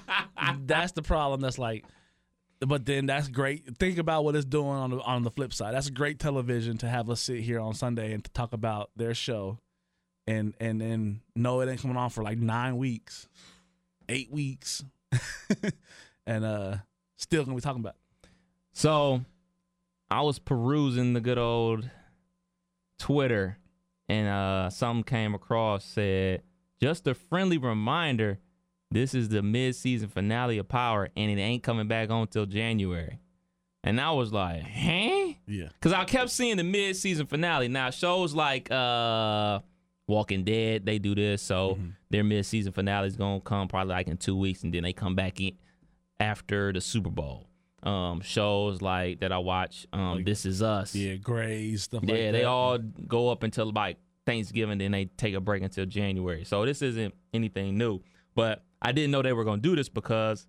[0.64, 1.40] that's the problem.
[1.42, 1.84] That's like,
[2.60, 3.76] but then that's great.
[3.76, 5.74] Think about what it's doing on the on the flip side.
[5.74, 9.12] That's great television to have us sit here on Sunday and to talk about their
[9.12, 9.58] show,
[10.26, 13.28] and and and no, it ain't coming on for like nine weeks,
[14.08, 14.82] eight weeks,
[16.26, 16.76] and uh,
[17.18, 17.96] still gonna be talking about.
[18.22, 18.30] it.
[18.72, 19.20] So
[20.10, 21.88] I was perusing the good old
[22.98, 23.58] Twitter
[24.08, 26.42] and uh something came across said
[26.80, 28.38] just a friendly reminder
[28.90, 33.18] this is the mid-season finale of Power and it ain't coming back on till January.
[33.82, 35.32] And I was like, huh?
[35.46, 37.68] Yeah, Cause I kept seeing the mid-season finale.
[37.68, 39.60] Now shows like uh
[40.08, 41.78] Walking Dead, they do this, so
[42.10, 45.16] their mid-season finale is gonna come probably like in two weeks, and then they come
[45.16, 45.56] back in
[46.20, 47.45] after the Super Bowl.
[47.86, 50.92] Um, shows like that I watch, um, This Is Us.
[50.94, 52.32] yeah, Grey's stuff like Yeah, that.
[52.32, 56.44] they all go up until like Thanksgiving, then they take a break until January.
[56.44, 58.00] So this isn't anything new.
[58.34, 60.48] But I didn't know they were gonna do this because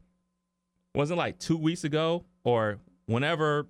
[0.96, 3.68] wasn't like two weeks ago or whenever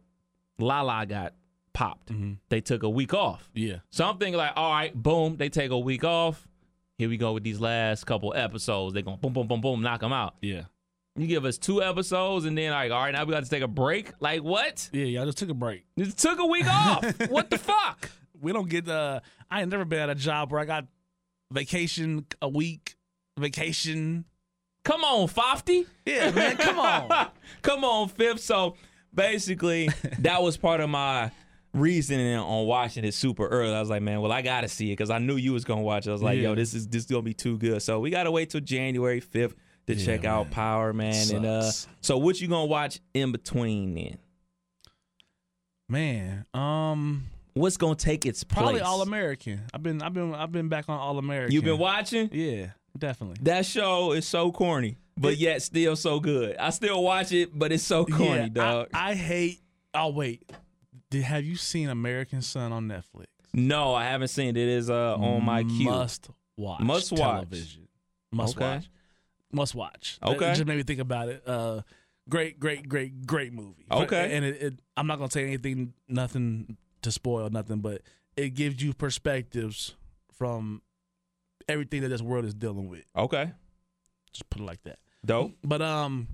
[0.60, 1.34] Lala got
[1.74, 2.38] popped, Mhm.
[2.50, 3.50] they took a week off.
[3.54, 6.48] Yeah, So I'm thinking like, all right, boom, they take a week off.
[6.98, 8.94] Here we go with these last couple episodes.
[8.94, 10.36] They're gonna boom, boom, boom, boom, knock them out.
[10.42, 10.64] yeah,
[11.18, 13.64] You give us two episodes and then like, all right, now we got to take
[13.64, 14.12] a break.
[14.20, 14.90] Like what?
[14.94, 15.06] yeah.
[15.06, 15.84] Y'all just took a break.
[15.98, 17.04] Just took a week off.
[17.30, 18.10] what the fuck?
[18.40, 20.86] We don't get uh I ain't never been at a job where I got
[21.52, 22.96] vacation a week,
[23.40, 24.26] vacation.
[24.84, 25.86] Come on, Fofty.
[26.06, 27.28] Yeah, man, come on.
[27.62, 28.40] Come on, Fifth.
[28.42, 28.76] So
[29.14, 29.90] basically,
[30.20, 31.32] that was part of my
[31.74, 33.74] reasoning on watching it super early.
[33.74, 35.82] I was like, man, well, I gotta see it because I knew you was gonna
[35.82, 36.12] watch it.
[36.12, 36.50] I was like, Yeah.
[36.50, 37.82] yo, this is this is gonna be too good.
[37.82, 39.56] So we gotta wait till January fifth
[39.88, 40.52] to Yeah, check out.
[40.52, 41.36] Power Man.
[41.36, 41.72] And uh,
[42.02, 44.18] so what you gonna watch in between then?
[45.90, 48.62] Man, um What's gonna take its place?
[48.64, 49.62] probably All American.
[49.74, 51.54] I've been I've been I've been back on All American.
[51.54, 52.30] You've been watching?
[52.32, 52.68] Yeah,
[52.98, 53.38] definitely.
[53.44, 56.56] That show is so corny, but It- yet still so good.
[56.58, 58.90] I still watch it, but it's so corny, yeah, dog.
[58.94, 59.62] I, I hate
[59.94, 60.52] Oh wait.
[61.10, 63.26] Did have you seen American Son on Netflix?
[63.54, 64.58] no, I haven't seen it.
[64.58, 65.86] It is uh, on my queue.
[65.86, 66.82] Must watch.
[66.82, 67.20] Must watch.
[67.22, 67.88] television.
[68.34, 68.66] Must Okay.
[68.66, 68.90] watch.
[69.52, 70.20] Must watch.
[70.24, 70.52] Okay.
[70.52, 71.44] It just made me think about it.
[71.48, 71.82] Uh,
[72.30, 73.86] great, great, great, great movie.
[73.90, 74.36] Okay.
[74.36, 78.02] And it, it, I'm not gonna say anything, nothing to spoil, nothing, but
[78.36, 79.96] it gives you perspectives
[80.34, 80.82] from
[81.70, 83.06] everything that this world is dealing with.
[83.16, 83.52] Okay,
[84.34, 85.00] Just put it like that.
[85.26, 85.54] dope.
[85.64, 86.28] But um,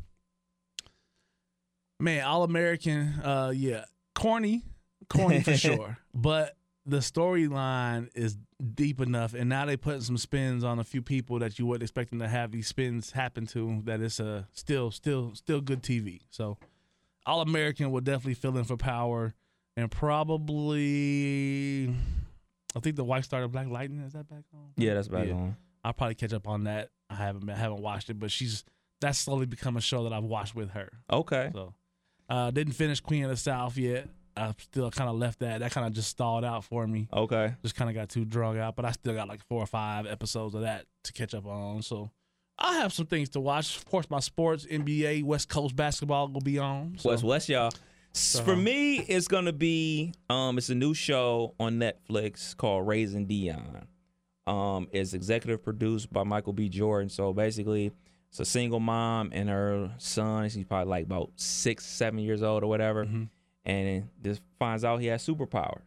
[1.99, 3.85] man, All American, uh, yeah,
[4.15, 4.63] corny,
[5.09, 5.97] corny for sure.
[6.13, 6.55] But
[6.85, 11.39] the storyline is deep enough, and now they putting some spins on a few people
[11.39, 13.81] that you weren't expecting to have these spins happen to.
[13.85, 16.21] That it's a still, still, still good TV.
[16.29, 16.57] So,
[17.25, 19.33] All American will definitely fill in for Power,
[19.77, 19.89] and
[20.73, 21.89] probably.
[22.75, 23.99] I think the wife started Black Lightning.
[24.01, 24.71] Is that back on?
[24.77, 25.33] Yeah, that's back Yeah.
[25.33, 25.55] on.
[25.83, 26.89] I'll probably catch up on that.
[27.09, 28.63] I haven't I haven't watched it, but she's
[29.01, 30.89] that's slowly become a show that I've watched with her.
[31.11, 31.73] Okay, So
[32.29, 34.07] uh didn't finish Queen of the South yet.
[34.35, 35.59] I still kind of left that.
[35.59, 37.07] That kind of just stalled out for me.
[37.13, 37.53] okay.
[37.61, 40.05] Just kind of got too drug out, but I still got like four or five
[40.07, 41.81] episodes of that to catch up on.
[41.81, 42.09] So
[42.57, 43.77] I have some things to watch.
[43.77, 46.95] Of course, my sports, NBA, West Coast basketball will be on.
[46.97, 47.09] So.
[47.09, 47.71] West West, y'all.
[48.15, 53.25] S- For me, it's gonna be um, it's a new show on Netflix called Raising
[53.25, 53.87] Dion.
[54.45, 56.69] Um, it's executive produced by Michael B.
[56.69, 57.09] Jordan.
[57.09, 57.91] So basically,
[58.29, 60.43] it's a single mom and her son.
[60.43, 63.23] He's probably like about six, seven years old or whatever, Mm-hmm.
[63.65, 65.81] And just finds out he has superpowers.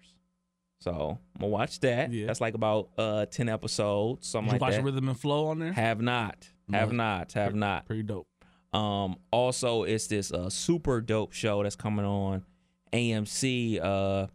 [0.81, 2.13] So I'm gonna watch that.
[2.13, 2.27] Yeah.
[2.27, 4.85] That's like about uh ten episodes, something Did you like watch that.
[4.85, 5.73] Rhythm and Flow on there?
[5.73, 6.97] Have not, have No.
[6.97, 7.87] not, have not.
[7.87, 8.29] Pretty dope.
[8.73, 12.45] Um, also, it's this uh, super dope show that's coming on
[12.93, 13.81] AMC.
[13.83, 14.27] Uh,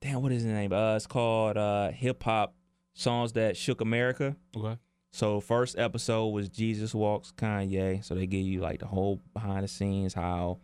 [0.00, 0.72] damn, what is the name?
[0.72, 2.54] Uh, it's called uh, Hip Hop
[2.94, 4.36] Songs That Shook America.
[4.56, 4.76] Okay.
[5.10, 8.04] So first episode was Jesus Walks Kanye.
[8.04, 10.58] So they give you like the whole behind the scenes how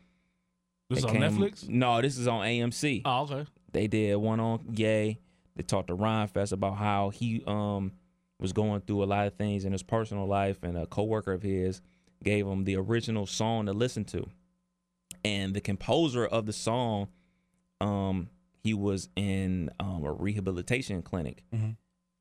[0.91, 1.69] This is on came- Netflix?
[1.69, 3.03] No, this is on AMC.
[3.05, 3.47] Oh, okay.
[3.73, 5.19] They did one on Ye.
[5.57, 7.93] They talked to Rhymefest about how he um
[8.41, 11.43] was going through a lot of things in his personal life, and a coworker of
[11.43, 11.81] his
[12.23, 14.27] gave him the original song to listen to.
[15.25, 17.09] And the composer of the song,
[17.81, 18.29] um,
[18.63, 21.77] he was in um, a rehabilitation clinic, Mhm.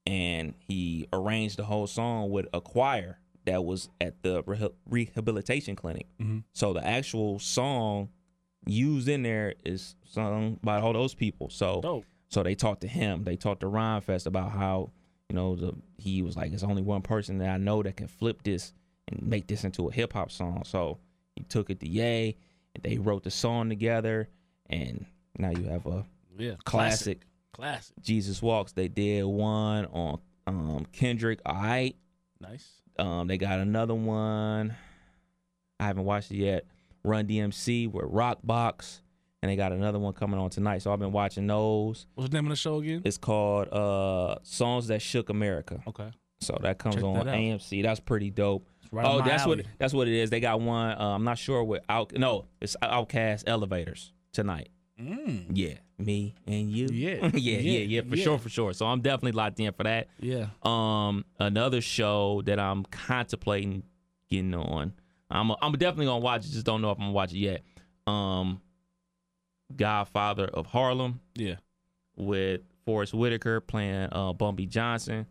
[0.05, 5.75] and he arranged the whole song with a choir that was at the reha- rehabilitation
[5.75, 6.07] clinic.
[6.21, 6.43] Mhm.
[6.53, 8.09] So the actual song
[8.65, 11.49] used in there is sung by all those people.
[11.49, 12.05] So Dope.
[12.29, 13.23] so they talked to him.
[13.23, 14.91] They talked to Rhymefest about how
[15.29, 18.07] you know the he was like, "There's only one person that I know that can
[18.07, 18.73] flip this
[19.07, 20.99] and make this into a hip hop song." So
[21.35, 22.35] he took it to Ye,
[22.75, 24.29] and they wrote the song together,
[24.69, 25.05] and
[25.37, 26.05] now you have a
[26.37, 26.55] Yeah.
[26.63, 27.25] classic.
[27.53, 27.95] Classic.
[28.01, 28.71] Jesus Walks.
[28.71, 31.39] They did one on um, Kendrick.
[31.45, 31.95] All right.
[32.41, 32.67] Nice.
[32.97, 34.75] Um, they got another one.
[35.79, 36.65] I haven't watched it yet.
[37.03, 39.01] Run DMC with Rockbox
[39.41, 40.81] and they got another one coming on tonight.
[40.81, 42.07] So I've been watching those.
[42.15, 43.01] What's the name of the show again?
[43.03, 45.81] It's called uh, Songs That Shook America.
[45.87, 46.11] Okay.
[46.39, 47.35] So that comes Check on that.
[47.35, 47.83] AMC.
[47.83, 48.67] That's pretty dope.
[48.91, 50.29] right oh, that's what that's what it is.
[50.29, 50.91] They got one.
[50.91, 52.13] Uh, I'm not sure what out.
[52.17, 54.69] No, it's OutKast Elevators tonight.
[54.99, 55.47] Mm.
[55.53, 56.87] Yeah, me and you.
[56.91, 57.29] Yeah.
[57.33, 58.23] yeah, yeah, yeah, for Yeah.
[58.23, 58.73] sure, for sure.
[58.73, 60.07] So I'm definitely locked in for that.
[60.19, 60.47] Yeah.
[60.63, 63.83] Um, another show that I'm contemplating
[64.29, 64.93] getting on.
[65.33, 66.51] I'm I'm definitely gonna watch it.
[66.51, 67.63] Just don't know if I'm gonna watch it yet.
[68.07, 68.61] Um,
[69.75, 71.55] Godfather of Harlem Yeah.
[72.15, 75.25] with Forest Whitaker playing uh Bumpy Johnson.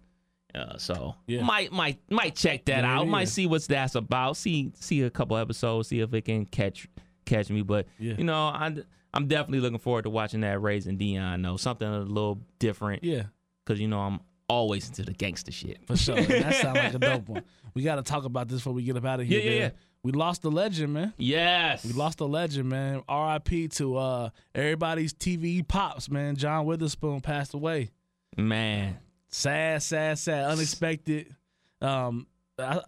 [0.54, 1.42] Uh, so Yeah.
[1.44, 3.04] might might might check that Yeah, out.
[3.06, 3.10] yeah.
[3.10, 4.36] Might see what's that's about.
[4.36, 5.88] See see a couple episodes.
[5.88, 6.88] See if it can catch
[7.24, 7.62] catch me.
[7.62, 8.14] But Yeah.
[8.18, 8.74] you know, I
[9.14, 11.42] I'm definitely looking forward to watching that Raising Dion.
[11.42, 13.04] though something a little different.
[13.04, 13.24] Yeah.
[13.64, 14.20] Cause you know I'm
[14.52, 15.78] always into the gangster shit.
[15.86, 16.20] For sure.
[16.20, 17.42] that sounds like a dope one.
[17.74, 19.40] We got to talk about this before we get up out of here.
[19.40, 19.60] Yeah, yeah, man.
[19.60, 19.70] yeah.
[20.04, 21.14] We lost the legend, man.
[21.16, 21.84] Yes.
[21.84, 23.02] We lost a legend, man.
[23.08, 23.68] R.I.P.
[23.68, 26.36] to uh, everybody's TV pops, man.
[26.36, 27.90] John Witherspoon passed away.
[28.36, 28.98] Man.
[29.28, 30.50] Sad, sad, sad.
[30.50, 31.34] Unexpected.
[31.80, 32.26] Um,
[32.58, 32.80] I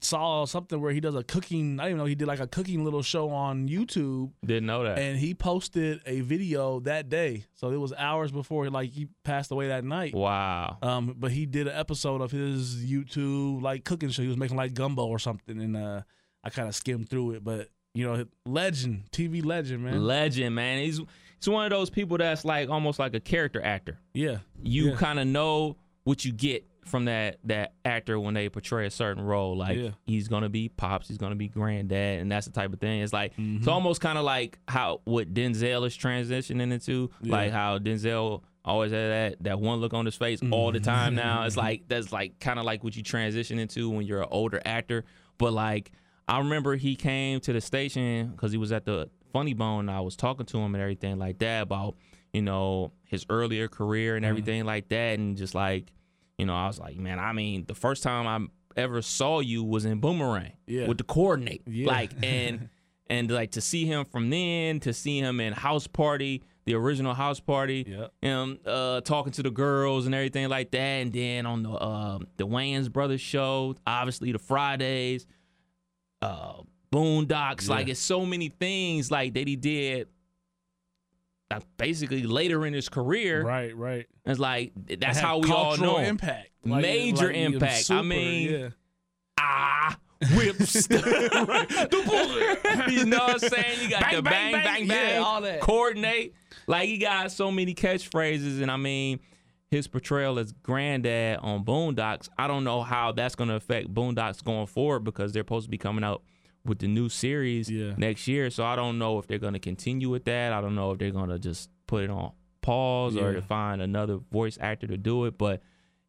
[0.00, 1.80] saw something where he does a cooking.
[1.80, 4.84] I didn't even know he did like a cooking little show on YouTube, Didn't know
[4.84, 4.98] that.
[4.98, 7.44] and he posted a video that day.
[7.54, 10.14] So it was hours before like he passed away that night.
[10.14, 10.78] wow.
[10.82, 14.22] Um, but he did an episode of his YouTube like cooking show.
[14.22, 16.02] He was making like gumbo or something, and uh,
[16.44, 17.44] I kind of skimmed through it.
[17.44, 20.04] But you know, legend, TV legend, man.
[20.04, 20.78] Legend, man.
[20.82, 21.00] He's
[21.40, 23.98] he's one of those people that's like almost like a character actor.
[24.14, 24.96] yeah, You Yeah.
[24.96, 29.22] kind of know what you get from that that actor when they portray a certain
[29.22, 29.56] role.
[29.56, 29.90] Like Yeah.
[30.06, 33.00] he's gonna be pops, he's gonna be granddad, and that's the type of thing.
[33.02, 33.58] It's like Mm-hmm.
[33.58, 38.92] it's almost kind of like how what Denzel is transitioning into, like how Denzel always
[38.92, 41.14] had that that one look on his face all the time.
[41.14, 44.28] Now it's like that's like kind of like what you transition into when you're an
[44.30, 45.04] older actor.
[45.38, 45.92] But like
[46.26, 49.88] I remember he came to the station because he was at the Funny Bone.
[49.88, 51.96] And I was talking to him and everything like that about
[52.32, 54.16] you know his earlier career Mm-hmm.
[54.16, 55.92] and everything like that, and just like
[56.38, 59.64] you know I was like, man, I mean, the first time I ever saw you
[59.64, 60.86] was in Boomerang Yeah.
[60.86, 61.88] with the coordinate, Yeah.
[61.88, 62.68] like and
[63.10, 67.14] and like to see him from then to see him in House Party, the original
[67.14, 68.12] House Party, Yep.
[68.22, 72.18] him uh, talking to the girls and everything like that, and then on the uh,
[72.36, 75.26] the Wayans Brothers show, obviously the Fridays,
[76.22, 76.62] uh,
[76.92, 80.08] Boondocks, like it's so many things like that he did.
[81.50, 84.06] Like basically later in his career, right, right.
[84.26, 85.96] it's like that's how we all know.
[85.98, 87.90] impact, Major like, impact.
[87.90, 88.68] I mean, yeah.
[89.40, 89.98] ah,
[90.36, 90.86] whips.
[90.88, 92.90] the bullet.
[92.92, 93.80] you know what I'm saying?
[93.82, 94.64] You got Bang, the bang, bang, bang.
[94.64, 95.60] bang, bang, Yeah, all that.
[95.60, 96.34] coordinate.
[96.66, 99.20] Like he got so many catchphrases, and I mean,
[99.70, 102.28] his portrayal as granddad on Boondocks.
[102.36, 105.70] I don't know how that's going to affect Boondocks going forward because they're supposed to
[105.70, 106.22] be coming out
[106.68, 107.94] with the new series Yeah.
[107.96, 108.50] next year.
[108.50, 110.52] So I don't know if they're going to continue with that.
[110.52, 113.80] I don't know if they're going to just put it on pause or to find
[113.80, 115.38] another voice actor to do it.
[115.38, 115.62] But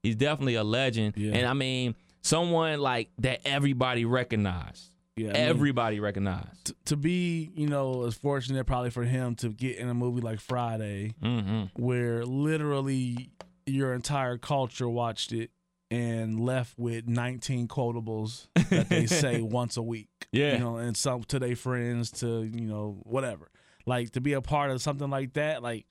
[0.04, 1.34] he's definitely a legend, Yeah.
[1.34, 4.86] and I mean, someone like that everybody recognized.
[5.16, 6.66] Yeah, I mean, Everybody recognized.
[6.68, 10.22] t- to be, you know, as fortunate probably for him to get in a movie
[10.22, 13.30] like Friday, hmm where literally
[13.66, 15.52] your entire culture watched it
[15.92, 20.10] and left with 19 quotables that they say once a week.
[20.32, 20.54] Yeah.
[20.54, 23.50] You know, and some to their friends to, you know, whatever.
[23.86, 25.86] Like to be a part of something like that, like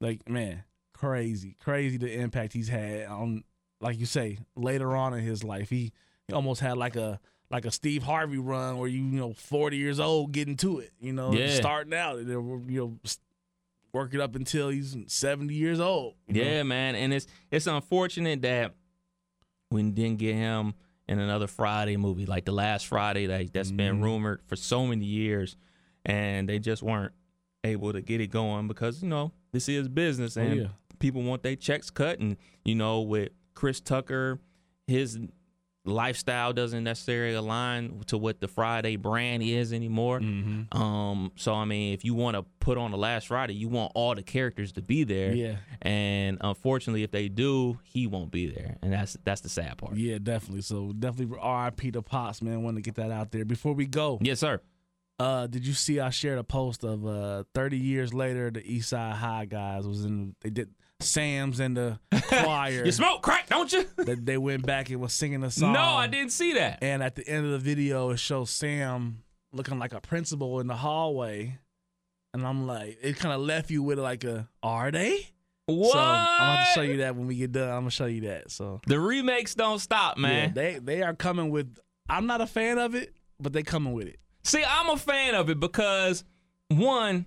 [0.00, 0.64] like man,
[0.94, 1.56] crazy.
[1.60, 3.44] Crazy the impact he's had on
[3.80, 5.68] like you say, later on in his life.
[5.68, 5.92] He,
[6.26, 7.20] he almost had like a
[7.50, 10.90] like a Steve Harvey run where you, you know, 40 years old getting to it,
[10.98, 11.50] you know, Yeah.
[11.50, 12.28] starting out, and
[12.70, 13.18] you know, s-
[13.92, 16.14] work it up until he's 70 years old.
[16.26, 16.50] you know?
[16.50, 18.74] Yeah, man, and it's it's unfortunate that
[19.70, 20.74] we didn't get him
[21.08, 24.04] in another Friday movie like the last Friday that that's been Mm-hmm.
[24.04, 25.56] rumored for so many years,
[26.04, 27.12] and they just weren't
[27.62, 30.68] able to get it going because you know this is business and Oh, yeah.
[30.98, 34.38] people want their checks cut, and you know with Chris Tucker,
[34.86, 35.18] his
[35.84, 40.20] lifestyle doesn't necessarily align to what the Friday brand is anymore.
[40.20, 40.76] Mm-hmm.
[40.76, 43.92] Um, so I mean, if you want to put on the last Friday, you want
[43.94, 45.32] all the characters to be there.
[45.32, 45.56] Yeah.
[45.82, 49.96] And unfortunately, if they do, he won't be there, and that's that's the sad part.
[49.96, 50.62] Yeah, definitely.
[50.62, 51.90] So definitely R.I.P.
[51.92, 52.62] to Pops, man.
[52.62, 53.44] Want to get that out there.
[53.44, 54.60] Before we go, Yes, sir.
[55.18, 58.88] uh, did you see I shared a post of uh 30 years later the East
[58.88, 60.70] Side High guys was in they did
[61.04, 61.98] Sam's and the
[62.28, 62.84] choir.
[62.84, 63.84] You smoke crack, don't you?
[63.96, 65.72] that they went back and was singing a song.
[65.72, 66.78] no, I didn't see that.
[66.82, 70.66] And at the end of the video, it shows Sam looking like a principal in
[70.66, 71.58] the hallway.
[72.32, 75.28] And I'm like, it kind of left you with like a, are they?
[75.66, 75.92] What?
[75.92, 77.68] So I'm gonna have to show you that when we get done.
[77.70, 78.50] I'm gonna show you that.
[78.50, 80.48] So the remakes don't stop, man.
[80.48, 81.78] yeah, they they are coming with.
[82.08, 84.18] I'm not a fan of it, but they coming with it.
[84.42, 86.22] See, I'm a fan of it because
[86.68, 87.24] one,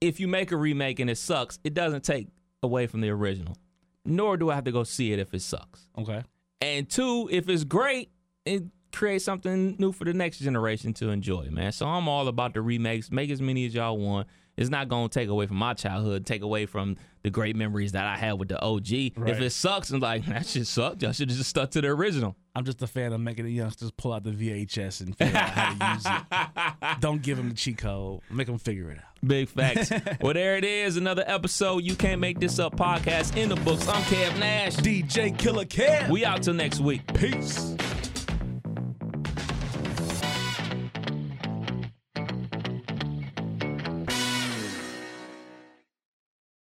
[0.00, 2.28] if you make a remake and it sucks, it doesn't take
[2.62, 3.56] away from the original.
[4.04, 5.86] Nor do I have to go see it if it sucks.
[5.98, 6.22] Okay.
[6.60, 8.10] And two, if it's great,
[8.44, 11.72] it creates something new for the next generation to enjoy, man.
[11.72, 13.10] So I'm all about the remakes.
[13.10, 14.28] Make as many as y'all want.
[14.60, 18.06] It's not gonna take away from my childhood, take away from the great memories that
[18.06, 18.92] I had with the OG.
[18.92, 21.88] If it sucks and like that shit sucked, y'all should have just stuck to the
[21.88, 22.36] original.
[22.54, 25.48] I'm just a fan of making the youngsters pull out the VHS and figure out
[25.48, 27.00] how to use it.
[27.00, 28.20] Don't give them the cheat code.
[28.30, 29.26] Make them figure it out.
[29.26, 29.90] Big facts.
[30.20, 30.98] well, there it is.
[30.98, 31.84] Another episode.
[31.84, 33.88] You can't make this up podcast in the books.
[33.88, 34.76] I'm Kev Nash.
[34.76, 36.10] DJ Killer Kev.
[36.10, 37.06] We out till next week.
[37.14, 37.76] Peace.